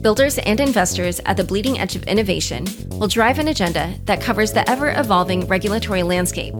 [0.00, 4.52] Builders and investors at the bleeding edge of innovation will drive an agenda that covers
[4.52, 6.54] the ever evolving regulatory landscape,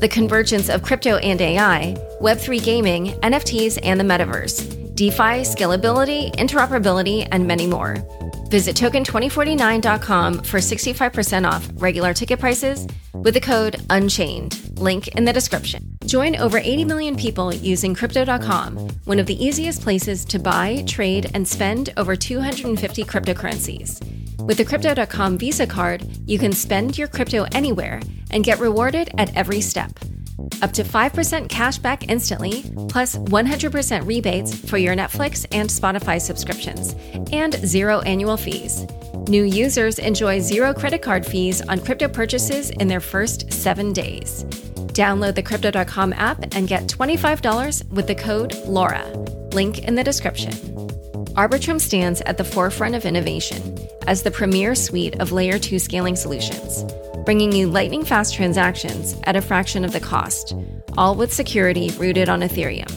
[0.00, 7.26] the convergence of crypto and AI, Web3 gaming, NFTs, and the metaverse DeFi, scalability, interoperability,
[7.32, 7.96] and many more.
[8.50, 14.78] Visit token2049.com for 65% off regular ticket prices with the code UNCHAINED.
[14.78, 15.96] Link in the description.
[16.04, 21.30] Join over 80 million people using Crypto.com, one of the easiest places to buy, trade,
[21.32, 24.04] and spend over 250 cryptocurrencies.
[24.44, 29.34] With the Crypto.com Visa card, you can spend your crypto anywhere and get rewarded at
[29.34, 29.98] every step.
[30.62, 36.94] Up to 5% cash back instantly, plus 100% rebates for your Netflix and Spotify subscriptions,
[37.32, 38.86] and zero annual fees.
[39.28, 44.44] New users enjoy zero credit card fees on crypto purchases in their first seven days.
[44.92, 49.54] Download the Crypto.com app and get $25 with the code LAURA.
[49.54, 50.79] Link in the description.
[51.34, 56.16] Arbitrum stands at the forefront of innovation as the premier suite of Layer 2 scaling
[56.16, 56.84] solutions,
[57.24, 60.54] bringing you lightning fast transactions at a fraction of the cost,
[60.98, 62.90] all with security rooted on Ethereum.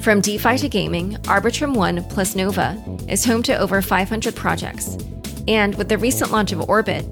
[0.00, 4.96] From DeFi to gaming, Arbitrum One plus Nova is home to over 500 projects.
[5.48, 7.04] And with the recent launch of Orbit,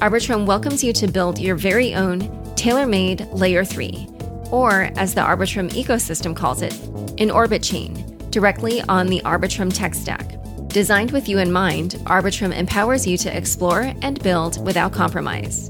[0.00, 4.06] Arbitrum welcomes you to build your very own tailor made Layer 3,
[4.50, 6.78] or as the Arbitrum ecosystem calls it,
[7.18, 10.36] an Orbit chain, directly on the Arbitrum tech stack.
[10.68, 15.68] Designed with you in mind, Arbitrum empowers you to explore and build without compromise.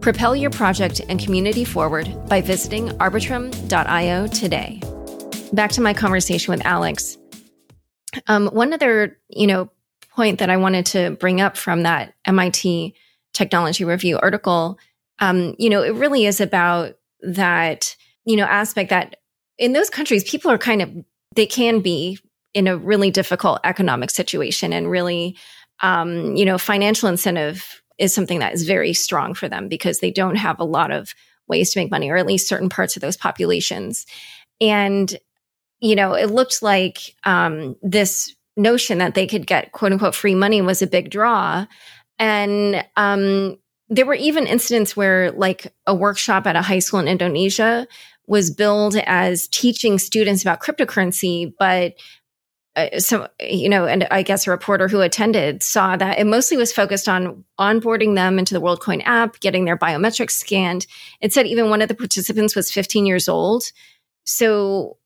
[0.00, 4.80] Propel your project and community forward by visiting arbitrum.io today
[5.54, 7.16] back to my conversation with Alex.
[8.26, 9.70] Um, one other, you know,
[10.10, 12.94] point that I wanted to bring up from that MIT
[13.32, 14.78] Technology Review article,
[15.18, 19.16] um, you know, it really is about that, you know, aspect that
[19.58, 20.90] in those countries, people are kind of
[21.34, 22.18] they can be
[22.52, 25.36] in a really difficult economic situation, and really,
[25.80, 30.10] um, you know, financial incentive is something that is very strong for them because they
[30.10, 31.14] don't have a lot of
[31.48, 34.06] ways to make money, or at least certain parts of those populations.
[34.60, 35.16] And
[35.80, 40.34] you know, it looked like um, this notion that they could get quote unquote free
[40.34, 41.66] money was a big draw.
[42.18, 43.58] And um,
[43.90, 47.86] there were even incidents where, like, a workshop at a high school in Indonesia
[48.26, 51.94] was billed as teaching students about cryptocurrency, but
[52.76, 56.56] uh, so you know, and I guess a reporter who attended saw that it mostly
[56.56, 60.86] was focused on onboarding them into the WorldCoin app, getting their biometrics scanned.
[61.20, 63.70] It said even one of the participants was 15 years old.
[64.24, 64.96] So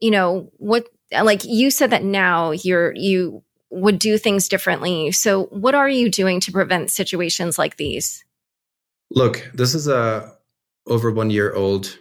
[0.00, 0.88] you know, what
[1.22, 5.10] like you said that now you're you would do things differently.
[5.10, 8.24] So what are you doing to prevent situations like these?
[9.10, 10.32] Look, this is a
[10.86, 11.98] over 1 year old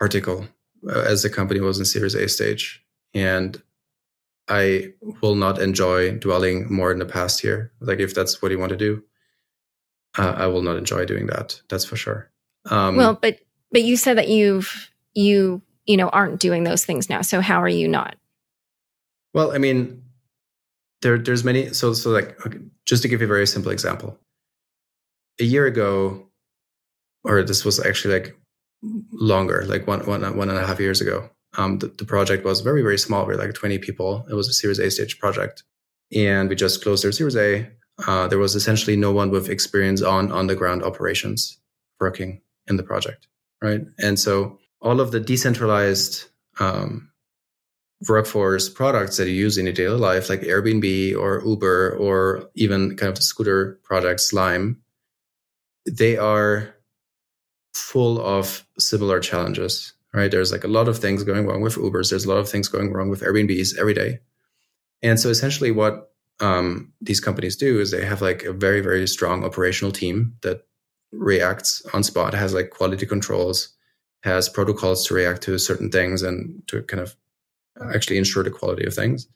[0.00, 0.46] article
[0.88, 2.84] uh, as the company was in Series A stage
[3.14, 3.62] and
[4.48, 7.72] I will not enjoy dwelling more in the past here.
[7.80, 9.02] Like if that's what you want to do,
[10.16, 11.60] uh, I will not enjoy doing that.
[11.68, 12.30] That's for sure.
[12.70, 17.08] Um, well, but but you said that you've you you know, aren't doing those things
[17.08, 17.22] now.
[17.22, 18.16] So how are you not?
[19.34, 20.02] Well, I mean,
[21.00, 21.72] there there's many.
[21.72, 24.18] So so like okay, just to give you a very simple example,
[25.40, 26.26] a year ago,
[27.24, 28.36] or this was actually like
[28.82, 31.30] longer, like one one one and a half years ago.
[31.56, 33.26] Um, the, the project was very very small.
[33.26, 34.26] We are like 20 people.
[34.30, 35.64] It was a Series A stage project,
[36.14, 37.70] and we just closed our Series A.
[38.06, 41.58] Uh, there was essentially no one with experience on on the ground operations
[42.00, 43.26] working in the project,
[43.62, 43.80] right?
[43.98, 46.26] And so all of the decentralized
[46.60, 47.10] um,
[48.08, 52.96] workforce products that you use in your daily life, like Airbnb or Uber or even
[52.96, 54.80] kind of the scooter project Slime,
[55.86, 56.74] they are
[57.78, 60.30] full of similar challenges, right?
[60.30, 62.10] There's like a lot of things going wrong with Ubers.
[62.10, 64.20] There's a lot of things going wrong with Airbnbs every day.
[65.02, 69.06] And so essentially what um, these companies do is they have like a very, very
[69.06, 70.62] strong operational team that
[71.12, 73.70] reacts on spot, has like quality controls,
[74.22, 77.16] has protocols to react to certain things and to kind of
[77.94, 79.28] actually ensure the quality of things.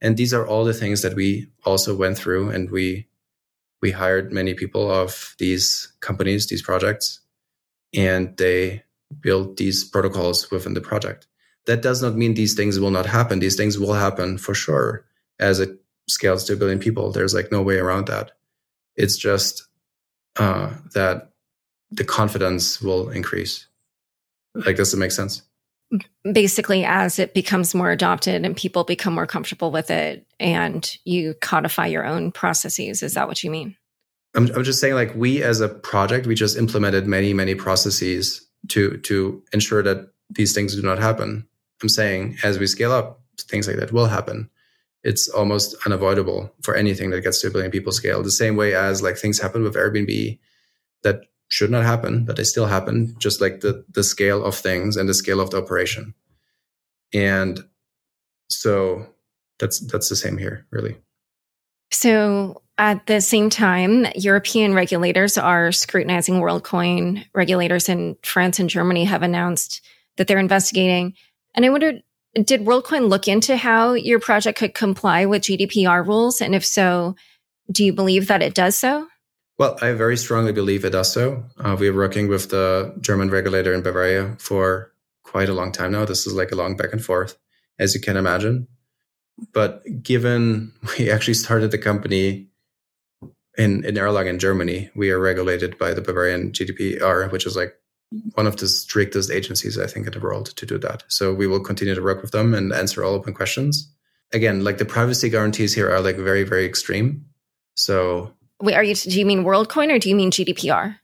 [0.00, 3.08] And these are all the things that we also went through and we
[3.80, 7.20] we hired many people of these companies, these projects,
[7.96, 8.82] and they
[9.20, 11.26] build these protocols within the project.
[11.66, 13.38] That does not mean these things will not happen.
[13.38, 15.04] These things will happen for sure
[15.38, 17.10] as it scales to a billion people.
[17.10, 18.32] There's like no way around that.
[18.96, 19.66] It's just
[20.36, 21.30] uh, that
[21.90, 23.66] the confidence will increase.
[24.54, 25.42] Like, does it make sense?
[26.30, 31.34] Basically, as it becomes more adopted and people become more comfortable with it, and you
[31.40, 33.02] codify your own processes.
[33.02, 33.76] Is that what you mean?
[34.34, 38.44] I'm, I'm just saying, like, we as a project, we just implemented many, many processes
[38.68, 41.46] to to ensure that these things do not happen.
[41.82, 44.50] I'm saying, as we scale up, things like that will happen.
[45.02, 48.22] It's almost unavoidable for anything that gets to a billion people scale.
[48.22, 50.38] The same way as like things happen with Airbnb
[51.02, 54.96] that should not happen, but they still happen, just like the, the scale of things
[54.96, 56.14] and the scale of the operation.
[57.12, 57.60] And
[58.48, 59.06] so
[59.58, 60.96] that's that's the same here, really.
[61.90, 67.24] So at the same time, European regulators are scrutinizing WorldCoin.
[67.32, 69.80] Regulators in France and Germany have announced
[70.16, 71.14] that they're investigating.
[71.54, 72.02] And I wondered,
[72.34, 76.40] did WorldCoin look into how your project could comply with GDPR rules?
[76.40, 77.14] And if so,
[77.70, 79.06] do you believe that it does so?
[79.56, 81.44] Well, I very strongly believe it does so.
[81.58, 86.04] Uh, we're working with the German regulator in Bavaria for quite a long time now.
[86.04, 87.36] This is like a long back and forth,
[87.78, 88.66] as you can imagine.
[89.52, 92.48] But given we actually started the company
[93.56, 97.74] in, in Erlangen, Germany, we are regulated by the Bavarian GDPR, which is like
[98.34, 101.04] one of the strictest agencies, I think, in the world to do that.
[101.08, 103.90] So we will continue to work with them and answer all open questions.
[104.32, 107.24] Again, like the privacy guarantees here are like very, very extreme.
[107.74, 108.94] So Wait, are you?
[108.94, 110.96] Do you mean WorldCoin or do you mean GDPR?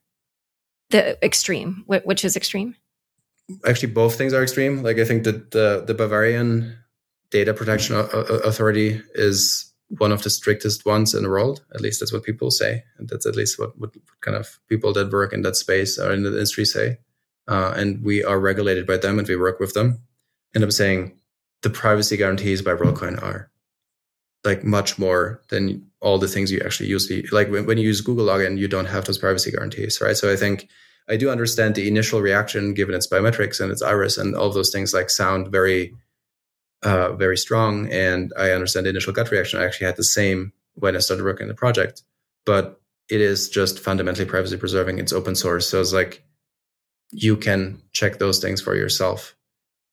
[0.91, 2.75] The extreme, which is extreme?
[3.67, 4.83] Actually, both things are extreme.
[4.83, 6.77] Like I think that the the Bavarian
[7.31, 11.65] Data Protection Authority is one of the strictest ones in the world.
[11.75, 14.93] At least that's what people say, and that's at least what, what kind of people
[14.93, 16.99] that work in that space or in the industry say.
[17.49, 20.01] Uh, and we are regulated by them, and we work with them.
[20.55, 21.19] And I'm saying
[21.63, 23.51] the privacy guarantees by WorldCoin are
[24.45, 27.11] like much more than all the things you actually use.
[27.31, 30.17] Like when, when you use Google login, you don't have those privacy guarantees, right?
[30.17, 30.69] So I think
[31.09, 34.71] I do understand the initial reaction given its biometrics and its iris and all those
[34.71, 35.95] things like sound very,
[36.83, 37.91] uh, very strong.
[37.91, 39.61] And I understand the initial gut reaction.
[39.61, 42.03] I actually had the same when I started working on the project,
[42.47, 44.99] but it is just fundamentally privacy preserving.
[44.99, 45.69] It's open source.
[45.69, 46.25] So it's like
[47.11, 49.37] you can check those things for yourself.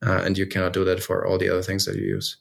[0.05, 2.37] Uh, and you cannot do that for all the other things that you use.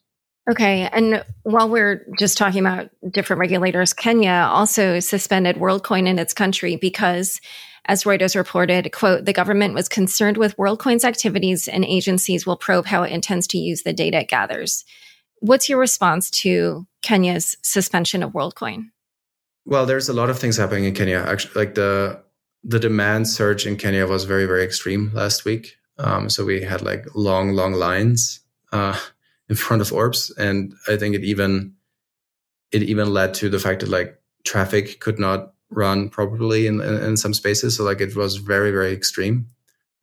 [0.49, 0.89] Okay.
[0.93, 6.77] And while we're just talking about different regulators, Kenya also suspended WorldCoin in its country
[6.77, 7.41] because,
[7.87, 12.87] as Reuters reported, quote, the government was concerned with WorldCoin's activities and agencies will probe
[12.87, 14.85] how it intends to use the data it gathers.
[15.41, 18.91] What's your response to Kenya's suspension of WorldCoin?
[19.65, 21.25] Well, there's a lot of things happening in Kenya.
[21.27, 22.23] Actually, like the
[22.65, 25.77] the demand surge in Kenya was very, very extreme last week.
[25.99, 28.41] Um, so we had like long, long lines.
[28.73, 28.99] Uh,
[29.49, 31.75] in front of orbs and i think it even
[32.73, 36.95] it even led to the fact that like traffic could not run properly in, in,
[37.03, 37.77] in some spaces.
[37.77, 39.47] So like it was very very extreme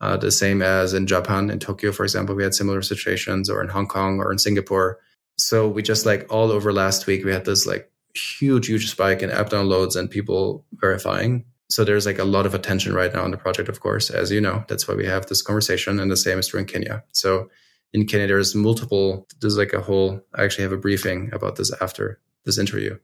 [0.02, 3.62] uh, the same as in japan in tokyo for example we had similar situations or
[3.62, 5.00] in hong kong or in singapore.
[5.38, 9.22] So we just like all over last week we had this like huge huge spike
[9.22, 11.46] in app downloads and people verifying.
[11.70, 14.32] So there's like a lot of attention right now on the project of course as
[14.32, 14.64] you know.
[14.68, 17.04] That's why we have this conversation and the same is true in kenya.
[17.14, 17.50] So
[17.94, 21.72] in Kenya, there's multiple, there's like a whole, I actually have a briefing about this
[21.80, 22.98] after this interview.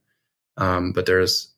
[0.58, 1.54] Um, but there's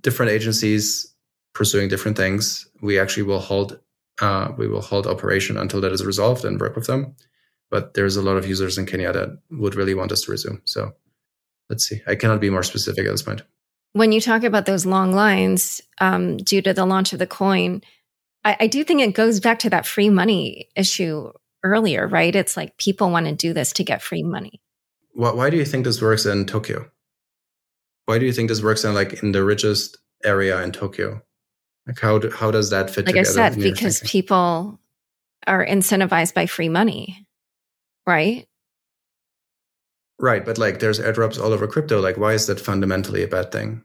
[0.00, 1.14] different agencies
[1.54, 2.68] pursuing different things.
[2.82, 3.80] We actually will hold,
[4.20, 7.14] uh, we will hold operation until that is resolved and work with them.
[7.70, 10.60] But there's a lot of users in Kenya that would really want us to resume.
[10.64, 10.92] So
[11.70, 12.02] let's see.
[12.06, 13.42] I cannot be more specific at this point.
[13.92, 17.82] When you talk about those long lines um, due to the launch of the coin,
[18.44, 21.32] I, I do think it goes back to that free money issue
[21.62, 22.34] earlier, right?
[22.34, 24.60] It's like people want to do this to get free money.
[25.12, 26.90] Why, why do you think this works in Tokyo?
[28.06, 31.22] Why do you think this works in like in the richest area in Tokyo?
[31.86, 33.40] Like how do, how does that fit like together?
[33.40, 34.80] I said, because people
[35.46, 37.26] are incentivized by free money,
[38.06, 38.46] right?
[40.18, 42.00] Right, but like there's airdrops all over crypto.
[42.00, 43.82] Like, why is that fundamentally a bad thing?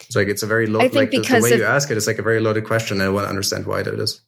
[0.00, 0.80] It's like it's a very low.
[0.80, 2.40] I think like because the, the way of, you ask it, it's like a very
[2.40, 3.00] loaded question.
[3.00, 4.20] and I want to understand why that is.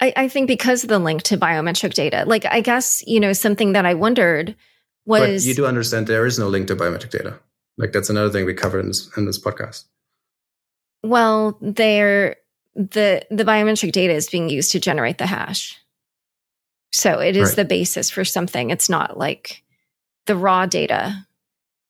[0.00, 3.32] I, I think because of the link to biometric data, like I guess, you know,
[3.32, 4.54] something that I wondered
[5.08, 7.38] But you do understand there is no link to biometric data.
[7.78, 9.84] Like that's another thing we covered in this in this podcast.
[11.02, 12.36] Well, there
[12.74, 15.78] the the biometric data is being used to generate the hash.
[16.92, 17.56] So it is right.
[17.56, 18.70] the basis for something.
[18.70, 19.62] It's not like
[20.26, 21.26] the raw data.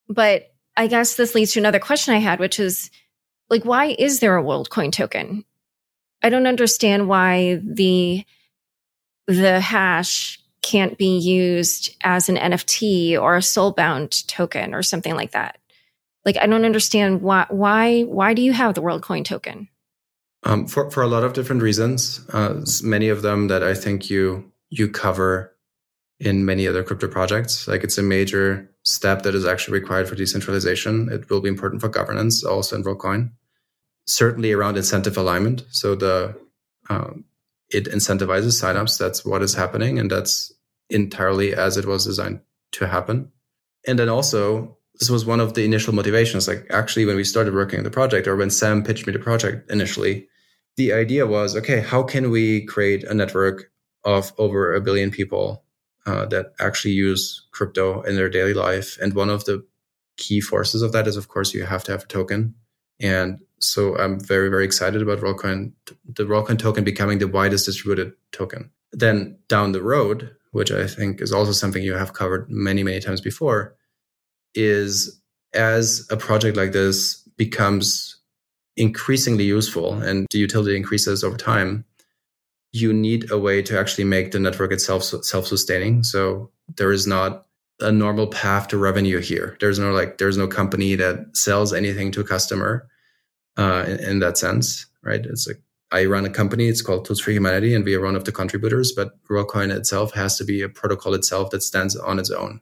[0.09, 2.91] But I guess this leads to another question I had, which is
[3.51, 5.45] like, why is there a WorldCoin token?
[6.23, 8.25] I don't understand why the
[9.27, 15.33] the hash can't be used as an NFT or a soulbound token or something like
[15.33, 15.59] that.
[16.25, 19.69] Like I don't understand why why why do you have the WorldCoin token?
[20.45, 24.11] Um, for for a lot of different reasons, uh, many of them that I think
[24.11, 25.55] you you cover
[26.21, 27.69] in many other crypto projects.
[27.69, 31.09] Like it's a major step that is actually required for decentralization.
[31.11, 33.31] It will be important for governance, also in WorldCoin
[34.09, 35.65] certainly around incentive alignment.
[35.71, 36.35] So the
[36.89, 37.25] um,
[37.71, 38.99] it incentivizes signups.
[38.99, 40.53] That's what is happening, and that's
[40.91, 42.41] entirely as it was designed
[42.73, 43.31] to happen.
[43.87, 46.49] And then also, this was one of the initial motivations.
[46.49, 49.19] Like actually, when we started working on the project, or when Sam pitched me the
[49.19, 50.29] project initially,
[50.77, 53.71] the idea was, okay, how can we create a network
[54.05, 55.64] of over a billion people
[56.07, 58.97] uh, that actually use crypto in their daily life.
[59.01, 59.66] And one of the
[60.16, 62.55] key forces of that is, of course, you have to have a token.
[62.99, 65.73] And so I'm very, very excited about WorldCoin,
[66.05, 68.71] the WorldCoin token becoming the widest distributed token.
[68.93, 73.01] Then down the road, which I think is also something you have covered many, many
[73.01, 73.77] times before,
[74.55, 75.21] is
[75.55, 78.17] as a project like this becomes
[78.77, 81.85] increasingly useful and the utility increases over time,
[82.73, 86.05] you need a way to actually make the network itself self-sustaining.
[86.05, 87.47] So there is not
[87.81, 89.57] a normal path to revenue here.
[89.61, 92.89] There's no like there's no company that sells anything to a customer
[93.59, 95.25] uh, in, in, that sense, right?
[95.27, 96.69] It's like I run a company.
[96.69, 98.93] It's called Tools for Humanity, and we are one of the contributors.
[98.93, 102.61] But WorldCoin itself has to be a protocol itself that stands on its own,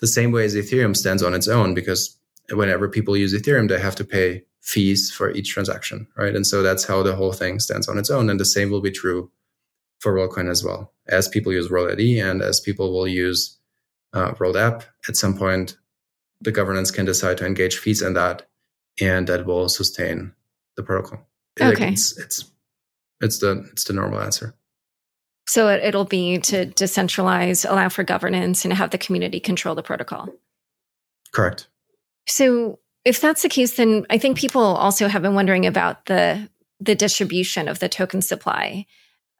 [0.00, 1.74] the same way as Ethereum stands on its own.
[1.74, 2.16] Because
[2.50, 6.36] whenever people use Ethereum, they have to pay fees for each transaction, right?
[6.36, 8.30] And so that's how the whole thing stands on its own.
[8.30, 9.30] And the same will be true
[9.98, 10.92] for WorldCoin as well.
[11.08, 13.58] As people use ID and as people will use
[14.12, 15.76] uh, App at some point,
[16.40, 18.48] the governance can decide to engage fees in that,
[19.00, 20.32] and that will sustain
[20.76, 21.26] the protocol.
[21.60, 22.44] Okay, it's, it's
[23.20, 24.54] it's the it's the normal answer.
[25.46, 29.82] So it, will be to decentralize, allow for governance, and have the community control the
[29.82, 30.28] protocol.
[31.32, 31.66] Correct.
[32.28, 36.48] So if that's the case, then I think people also have been wondering about the
[36.80, 38.86] the distribution of the token supply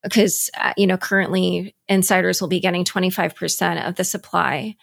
[0.03, 4.77] because uh, you know currently insiders will be getting 25% of the supply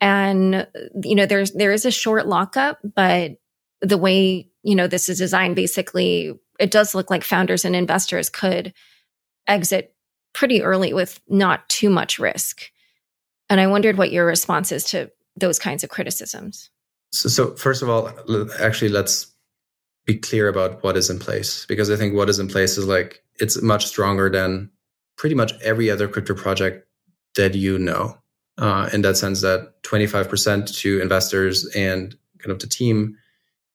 [0.00, 0.66] and
[1.02, 3.32] you know there's there is a short lockup but
[3.80, 8.30] the way you know this is designed basically it does look like founders and investors
[8.30, 8.72] could
[9.46, 9.94] exit
[10.32, 12.70] pretty early with not too much risk
[13.50, 16.70] and i wondered what your response is to those kinds of criticisms
[17.12, 18.10] so, so first of all,
[18.60, 19.32] actually, let's
[20.04, 22.86] be clear about what is in place because I think what is in place is
[22.86, 24.70] like it's much stronger than
[25.16, 26.86] pretty much every other crypto project
[27.36, 28.16] that you know.
[28.58, 33.16] Uh, in that sense, that 25% to investors and kind of the team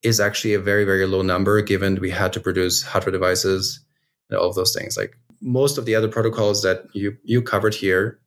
[0.02, 3.80] is actually a very, very low number given we had to produce hardware devices
[4.28, 4.96] and all of those things.
[4.96, 8.18] Like most of the other protocols that you, you covered here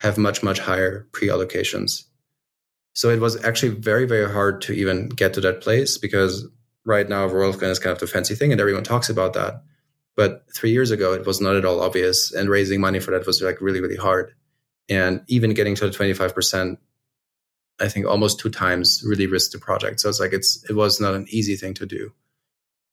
[0.00, 2.04] have much, much higher pre allocations.
[2.92, 6.46] So it was actually very, very hard to even get to that place because
[6.84, 9.62] right now WorldCoin is kind of the fancy thing and everyone talks about that.
[10.16, 12.32] But three years ago, it was not at all obvious.
[12.32, 14.32] And raising money for that was like really, really hard.
[14.88, 16.76] And even getting to the 25%,
[17.80, 20.00] I think almost two times really risked the project.
[20.00, 22.12] So it's like, it's, it was not an easy thing to do.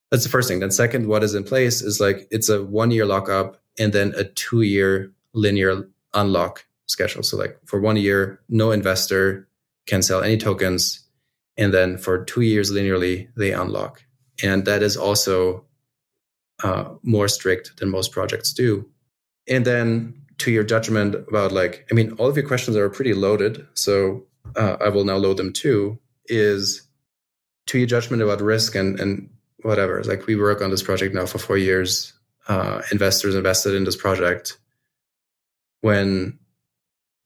[0.09, 0.59] That's the first thing.
[0.59, 4.13] Then second, what is in place is like, it's a one year lockup and then
[4.17, 7.23] a two year linear unlock schedule.
[7.23, 9.47] So like for one year, no investor
[9.87, 11.07] can sell any tokens.
[11.57, 14.03] And then for two years linearly, they unlock.
[14.43, 15.65] And that is also
[16.63, 18.89] uh, more strict than most projects do.
[19.47, 23.13] And then to your judgment about like, I mean, all of your questions are pretty
[23.13, 23.65] loaded.
[23.73, 24.25] So
[24.55, 25.99] uh, I will now load them too.
[26.25, 26.87] Is
[27.67, 29.29] to your judgment about risk and, and
[29.63, 29.99] whatever.
[29.99, 32.13] It's like we work on this project now for four years.
[32.47, 34.57] Uh, investors invested in this project
[35.81, 36.39] when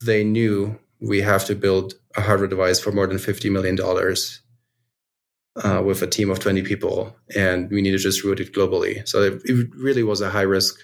[0.04, 3.78] they knew we have to build a hardware device for more than $50 million
[5.64, 9.06] uh, with a team of 20 people, and we need to distribute it globally.
[9.08, 10.78] So it, it really was a high risk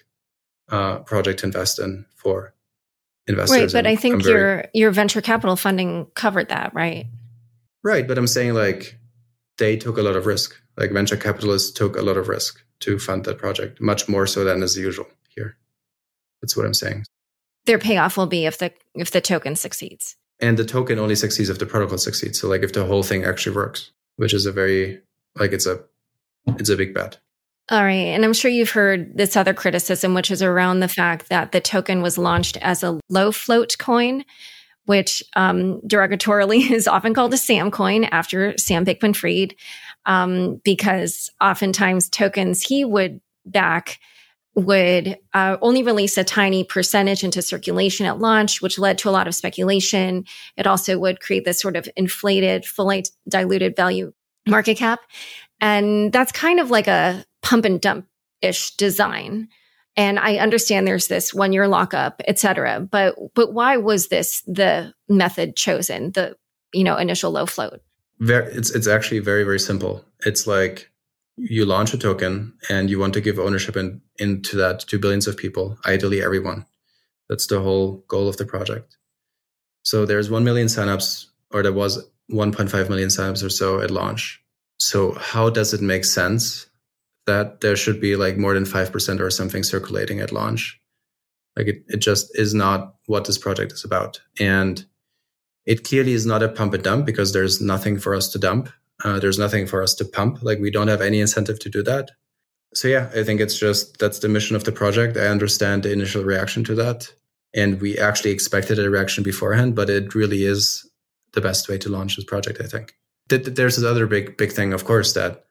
[0.70, 2.54] uh, project to invest in for
[3.26, 3.74] investors.
[3.74, 7.06] Right, but I think very, your your venture capital funding covered that, right?
[7.82, 8.98] Right, but I'm saying like
[9.58, 10.54] they took a lot of risk.
[10.76, 14.44] Like venture capitalists took a lot of risk to fund that project, much more so
[14.44, 15.56] than is usual here.
[16.40, 17.04] That's what I'm saying.
[17.66, 21.48] Their payoff will be if the if the token succeeds and the token only succeeds
[21.48, 24.52] if the protocol succeeds so like if the whole thing actually works which is a
[24.52, 25.00] very
[25.36, 25.80] like it's a
[26.58, 27.18] it's a big bet
[27.70, 31.28] all right and i'm sure you've heard this other criticism which is around the fact
[31.28, 34.24] that the token was launched as a low float coin
[34.84, 39.54] which um, derogatorily is often called a sam coin after sam bankman fried
[40.06, 43.98] um, because oftentimes tokens he would back
[44.54, 49.10] would uh, only release a tiny percentage into circulation at launch, which led to a
[49.10, 50.24] lot of speculation.
[50.56, 54.12] It also would create this sort of inflated, fully diluted value
[54.46, 55.00] market cap.
[55.60, 58.06] And that's kind of like a pump and dump
[58.40, 59.46] ish design.
[59.94, 62.80] And I understand there's this one year lockup, et cetera.
[62.80, 66.34] But, but why was this the method chosen, the,
[66.72, 67.82] you know, initial low float?
[68.20, 70.02] Very, it's, it's actually very, very simple.
[70.24, 70.90] It's like
[71.36, 75.26] you launch a token and you want to give ownership in, into that to billions
[75.26, 76.64] of people, ideally everyone.
[77.28, 78.96] That's the whole goal of the project.
[79.82, 84.42] So there's 1 million signups, or there was 1.5 million signups or so at launch.
[84.78, 86.66] So how does it make sense
[87.26, 90.80] that there should be like more than 5% or something circulating at launch?
[91.56, 94.20] Like it, it just is not what this project is about.
[94.40, 94.84] And
[95.66, 98.68] it clearly is not a pump and dump because there's nothing for us to dump.
[99.04, 100.42] Uh, there's nothing for us to pump.
[100.42, 102.10] Like we don't have any incentive to do that.
[102.74, 105.16] So yeah, I think it's just that's the mission of the project.
[105.16, 107.12] I understand the initial reaction to that.
[107.54, 110.88] And we actually expected a reaction beforehand, but it really is
[111.34, 112.94] the best way to launch this project, I think.
[113.28, 115.44] There's this other big, big thing, of course, that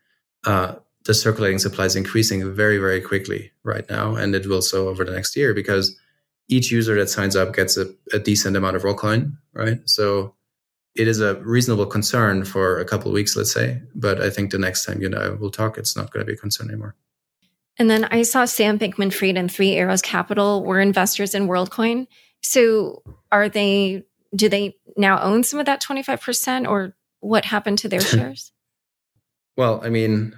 [0.45, 0.75] uh,
[1.05, 4.15] the circulating supply is increasing very, very quickly right now.
[4.15, 5.97] And it will so over the next year because
[6.47, 9.79] each user that signs up gets a, a decent amount of Worldcoin, right?
[9.85, 10.35] So
[10.95, 13.81] it is a reasonable concern for a couple of weeks, let's say.
[13.95, 16.33] But I think the next time you know we'll talk, it's not going to be
[16.33, 16.95] a concern anymore.
[17.77, 22.07] And then I saw Sam Bankman Fried and Three Arrows Capital were investors in WorldCoin.
[22.41, 24.03] So are they,
[24.35, 28.51] do they now own some of that 25% or what happened to their shares?
[29.57, 30.35] well, I mean,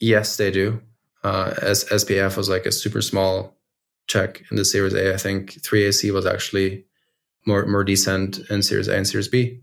[0.00, 0.80] yes, they do.
[1.24, 3.56] Uh, as SBF was like a super small
[4.06, 5.12] check in the Series A.
[5.12, 6.84] I think 3AC was actually
[7.46, 9.60] more more decent in Series A and Series B.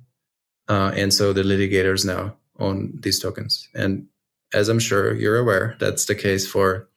[0.67, 3.67] Uh, and so the litigators now own these tokens.
[3.73, 4.07] And
[4.53, 6.89] as I'm sure you're aware, that's the case for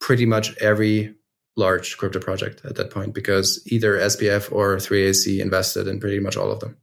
[0.00, 1.14] pretty much every
[1.56, 6.36] large crypto project at that point because either SBF or 3AC invested in pretty much
[6.36, 6.76] all of them.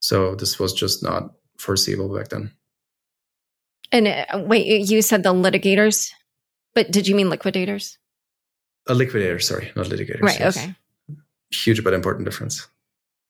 [0.00, 2.52] So this was just not foreseeable back then.
[3.92, 6.10] And uh, wait, you said the litigators,
[6.74, 7.98] but did you mean liquidators?
[8.88, 10.22] A liquidator, sorry, not litigators.
[10.22, 10.40] Right.
[10.40, 10.58] Yes.
[10.58, 10.74] Okay.
[11.52, 12.66] Huge but important difference.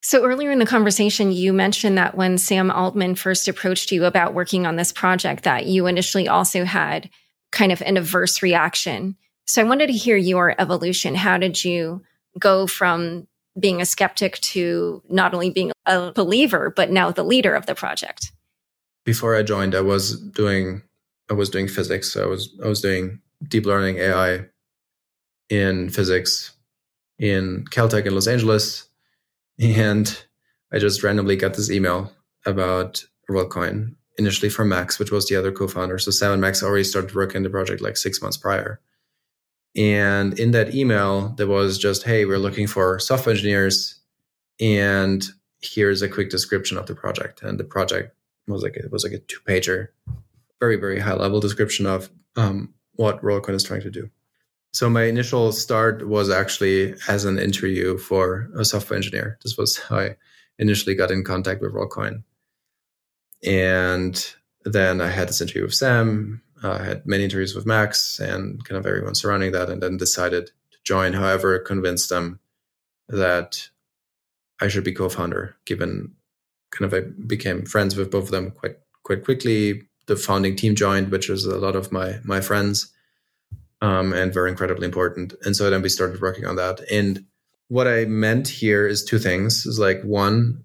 [0.01, 4.33] So earlier in the conversation, you mentioned that when Sam Altman first approached you about
[4.33, 7.09] working on this project, that you initially also had
[7.53, 9.15] kind of an adverse reaction.
[9.45, 11.15] So I wanted to hear your evolution.
[11.15, 12.01] How did you
[12.37, 17.55] go from being a skeptic to not only being a believer, but now the leader
[17.55, 18.32] of the project?
[19.05, 20.81] Before I joined, I was doing
[21.29, 22.15] I was doing physics.
[22.15, 24.45] I was I was doing deep learning AI
[25.49, 26.53] in physics
[27.19, 28.87] in Caltech in Los Angeles
[29.59, 30.23] and
[30.71, 32.11] I just randomly got this email
[32.45, 35.99] about WorldCoin, initially from Max, which was the other co-founder.
[35.99, 38.81] So Sam and Max already started working on the project like six months prior.
[39.75, 43.99] And in that email, there was just, hey, we're looking for software engineers.
[44.59, 45.23] And
[45.61, 47.41] here's a quick description of the project.
[47.43, 48.15] And the project
[48.47, 49.89] was like it was like a two pager,
[50.59, 54.09] very, very high level description of um, what WorldCoin is trying to do.
[54.71, 59.37] So my initial start was actually as an interview for a software engineer.
[59.43, 60.15] This was how I
[60.57, 62.23] initially got in contact with WorldCoin.
[63.45, 64.33] And
[64.65, 66.41] then I had this interview with Sam.
[66.63, 69.97] Uh, I had many interviews with Max and kind of everyone surrounding that, and then
[69.97, 71.13] decided to join.
[71.13, 72.39] However, convinced them
[73.09, 73.69] that
[74.61, 76.15] I should be co-founder, given
[76.73, 79.83] kind of I became friends with both of them quite quite quickly.
[80.05, 82.91] The founding team joined, which was a lot of my my friends
[83.81, 85.33] um, and very incredibly important.
[85.43, 86.79] And so then we started working on that.
[86.89, 87.25] And
[87.67, 90.63] what I meant here is two things: is like one,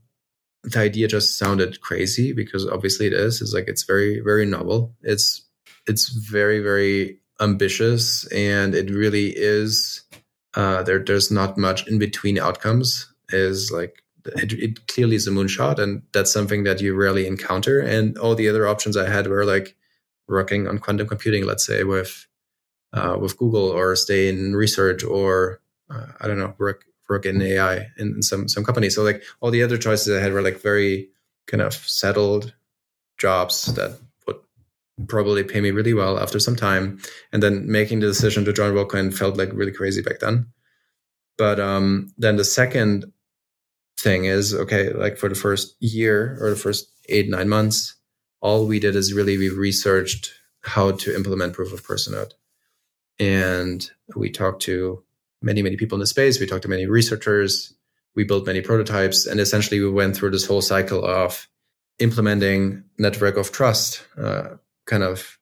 [0.65, 3.41] the idea just sounded crazy because obviously it is.
[3.41, 4.95] It's like it's very very novel.
[5.03, 5.43] It's
[5.87, 10.03] it's very very ambitious, and it really is.
[10.55, 13.13] Uh, there there's not much in between outcomes.
[13.31, 17.81] Is like it, it, clearly is a moonshot, and that's something that you rarely encounter.
[17.81, 19.77] And all the other options I had were like
[20.29, 22.27] working on quantum computing, let's say, with
[22.93, 25.61] uh, with Google or stay in research or
[25.91, 28.95] uh, I don't know work work in AI in, in, some some companies.
[28.95, 31.09] So like all the other choices I had were like very
[31.47, 32.55] kind of settled
[33.19, 34.37] jobs that would
[35.09, 36.99] probably pay me really well after some time.
[37.33, 40.47] And then making the decision to join WorldCoin felt like really crazy back then.
[41.37, 43.13] But um, then the second
[43.99, 47.97] thing is okay, like for the first year or the first eight nine months,
[48.41, 50.33] all we did is really we researched
[50.63, 52.33] how to implement proof of personhood
[53.19, 55.03] and we talked to
[55.43, 56.41] many, many people in the space.
[56.41, 57.75] We talked to many researchers.
[58.15, 59.27] We built many prototypes.
[59.27, 61.49] And essentially, we went through this whole cycle of
[61.99, 65.39] implementing network of trust uh, kind of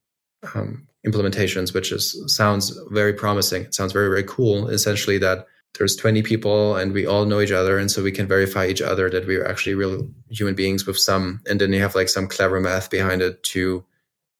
[0.55, 3.63] um, implementations, which is sounds very promising.
[3.63, 4.69] It sounds very, very cool.
[4.69, 5.47] Essentially, that
[5.79, 7.79] there's 20 people and we all know each other.
[7.79, 11.41] And so we can verify each other that we're actually real human beings with some,
[11.49, 13.85] and then you have like some clever math behind it to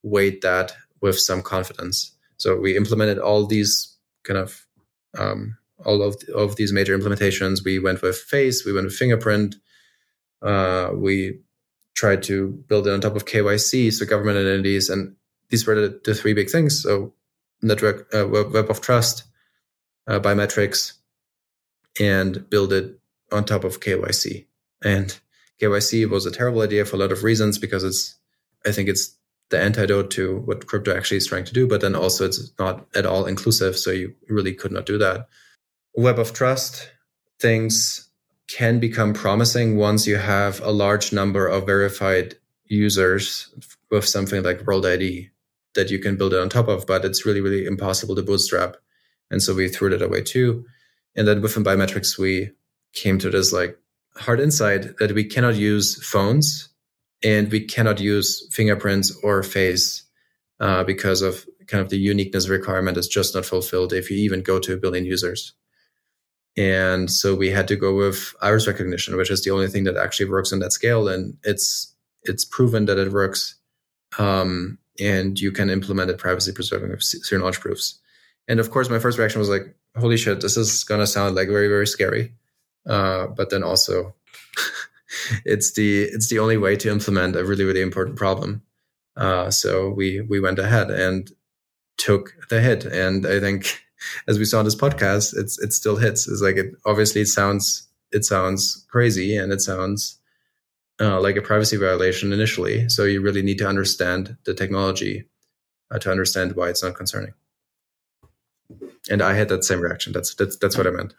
[0.03, 2.11] weight that with some confidence.
[2.37, 4.65] So we implemented all these kind of
[5.17, 7.63] um, all of of these major implementations.
[7.63, 9.55] We went with face, we went with fingerprint.
[10.41, 11.39] Uh, we
[11.95, 15.15] tried to build it on top of KYC, so government identities, and
[15.49, 16.83] these were the, the three big things.
[16.83, 17.13] So
[17.61, 19.23] network, uh, web, web, of trust,
[20.05, 20.93] uh, biometrics,
[21.99, 22.99] and build it
[23.31, 24.45] on top of KYC.
[24.83, 25.17] And
[25.61, 28.15] KYC was a terrible idea for a lot of reasons because it's,
[28.65, 29.15] I think it's
[29.49, 32.85] the antidote to what crypto actually is trying to do, but then also it's not
[32.95, 33.77] at all inclusive.
[33.77, 35.27] So you really could not do that.
[35.95, 36.91] web of trust,
[37.39, 38.09] things
[38.47, 42.35] can become promising once you have a large number of verified
[42.65, 43.49] users
[43.89, 45.29] with something like World ID
[45.75, 48.77] that you can build it on top of, but it's really, really impossible to bootstrap.
[49.29, 50.65] And so we threw that away too.
[51.17, 52.51] And then within biometrics, we
[52.93, 53.77] came to this like
[54.15, 56.69] hard insight that we cannot use phones
[57.23, 60.03] and we cannot use fingerprints or face
[60.59, 64.41] uh, because of kind of the uniqueness requirement is just not fulfilled if you even
[64.41, 65.53] go to a billion users.
[66.55, 69.97] And so we had to go with iris recognition, which is the only thing that
[69.97, 71.07] actually works on that scale.
[71.07, 71.93] And it's
[72.23, 73.55] it's proven that it works.
[74.17, 77.99] Um, and you can implement it privacy preserving with zero knowledge proofs.
[78.47, 81.35] And of course, my first reaction was like, holy shit, this is going to sound
[81.35, 82.33] like very, very scary.
[82.85, 84.13] Uh, but then also,
[85.45, 88.61] it's the it's the only way to implement a really, really important problem.
[89.15, 91.31] Uh, so we we went ahead and
[91.97, 92.85] took the hit.
[92.85, 93.81] And I think,
[94.27, 96.27] as we saw in this podcast, it's it still hits.
[96.27, 100.17] It's like it obviously it sounds it sounds crazy and it sounds
[100.99, 102.87] uh, like a privacy violation initially.
[102.89, 105.25] So you really need to understand the technology
[105.91, 107.33] uh, to understand why it's not concerning.
[109.09, 110.13] And I had that same reaction.
[110.13, 111.13] That's that's that's what I meant.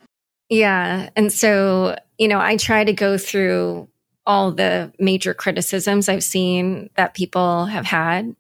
[0.49, 3.89] Yeah, and so you know, I try to go through
[4.27, 8.37] all the major criticisms I've seen that people have had.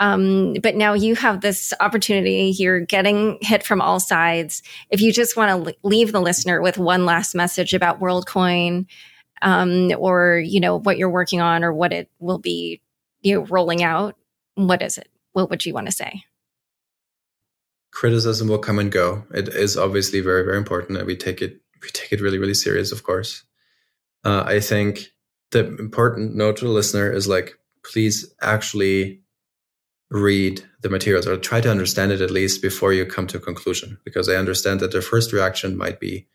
[0.00, 2.54] Um, but now you have this opportunity.
[2.56, 4.62] You're getting hit from all sides.
[4.88, 8.86] If you just want to leave the listener with one last message about WorldCoin,
[9.42, 12.80] um, or you know what you're working on or what it will be
[13.22, 14.16] you know rolling out
[14.54, 16.24] what is it what would you want to say
[17.92, 21.60] criticism will come and go it is obviously very very important and we take it
[21.82, 23.44] we take it really really serious of course
[24.24, 25.08] uh, i think
[25.50, 29.20] the important note to the listener is like please actually
[30.10, 33.40] read the materials or try to understand it at least before you come to a
[33.40, 36.26] conclusion because i understand that the first reaction might be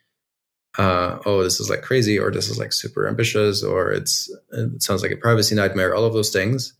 [0.78, 4.82] uh, oh, this is like crazy, or this is like super ambitious, or it's it
[4.82, 5.96] sounds like a privacy nightmare.
[5.96, 6.74] All of those things.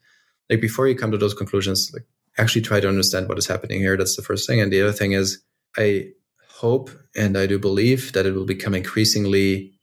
[0.50, 2.06] Like before you come to those conclusions, like
[2.38, 3.98] actually try to understand what is happening here.
[3.98, 4.60] That's the first thing.
[4.60, 5.42] And the other thing is,
[5.78, 6.10] I
[6.50, 9.74] hope and I do believe that it will become increasingly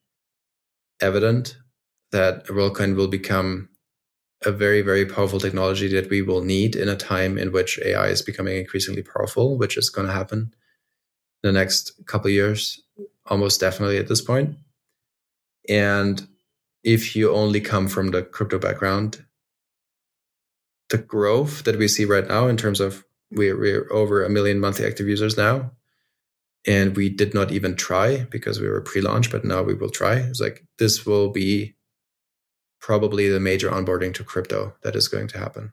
[1.00, 1.56] evident
[2.12, 3.68] that WorldCoin will become
[4.44, 8.08] a very, very powerful technology that we will need in a time in which AI
[8.08, 10.52] is becoming increasingly powerful, which is going to happen
[11.42, 12.82] in the next couple years
[13.26, 14.56] almost definitely at this point.
[15.68, 16.26] And
[16.82, 19.24] if you only come from the crypto background,
[20.92, 24.60] the growth that we see right now in terms of we're, we're over a million
[24.60, 25.72] monthly active users now,
[26.66, 30.16] and we did not even try because we were pre-launch, but now we will try.
[30.16, 31.74] It's like this will be
[32.78, 35.72] probably the major onboarding to crypto that is going to happen.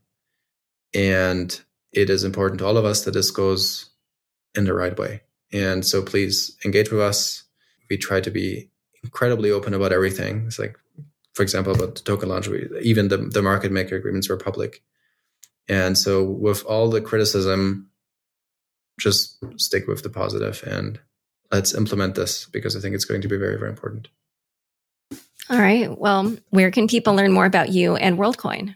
[0.93, 1.59] And
[1.91, 3.89] it is important to all of us that this goes
[4.55, 5.21] in the right way.
[5.51, 7.43] And so please engage with us.
[7.89, 8.69] We try to be
[9.03, 10.45] incredibly open about everything.
[10.47, 10.77] It's like,
[11.33, 14.81] for example, about the token launch, we, even the, the market maker agreements were public.
[15.69, 17.89] And so with all the criticism,
[18.99, 20.99] just stick with the positive and
[21.51, 24.09] let's implement this because I think it's going to be very, very important.
[25.49, 25.97] All right.
[25.97, 28.75] Well, where can people learn more about you and WorldCoin?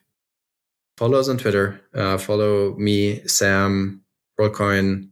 [0.97, 1.81] Follow us on Twitter.
[1.93, 4.03] Uh, follow me, Sam,
[4.39, 5.09] WorldCoin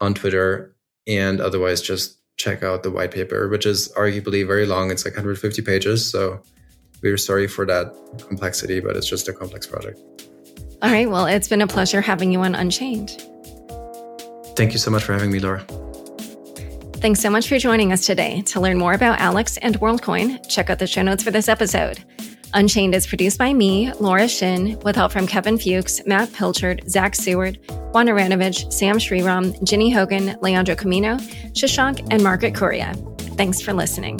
[0.00, 0.74] on Twitter
[1.06, 4.90] and otherwise just check out the white paper, which is arguably very long.
[4.90, 6.10] It's like 150 pages.
[6.10, 6.42] So
[7.02, 7.94] we're sorry for that
[8.26, 10.00] complexity, but it's just a complex project.
[10.82, 11.10] All right.
[11.10, 13.10] Well, it's been a pleasure having you on Unchained.
[14.56, 15.64] Thank you so much for having me, Laura.
[17.00, 18.42] Thanks so much for joining us today.
[18.42, 21.98] To learn more about Alex and WorldCoin, check out the show notes for this episode.
[22.52, 27.14] Unchained is produced by me, Laura Shin, with help from Kevin Fuchs, Matt Pilchard, Zach
[27.14, 27.58] Seward,
[27.92, 31.16] Juan Aranovich, Sam Sriram, Ginny Hogan, Leandro Camino,
[31.52, 32.92] Shashank, and Margaret Correa.
[33.36, 34.18] Thanks for listening.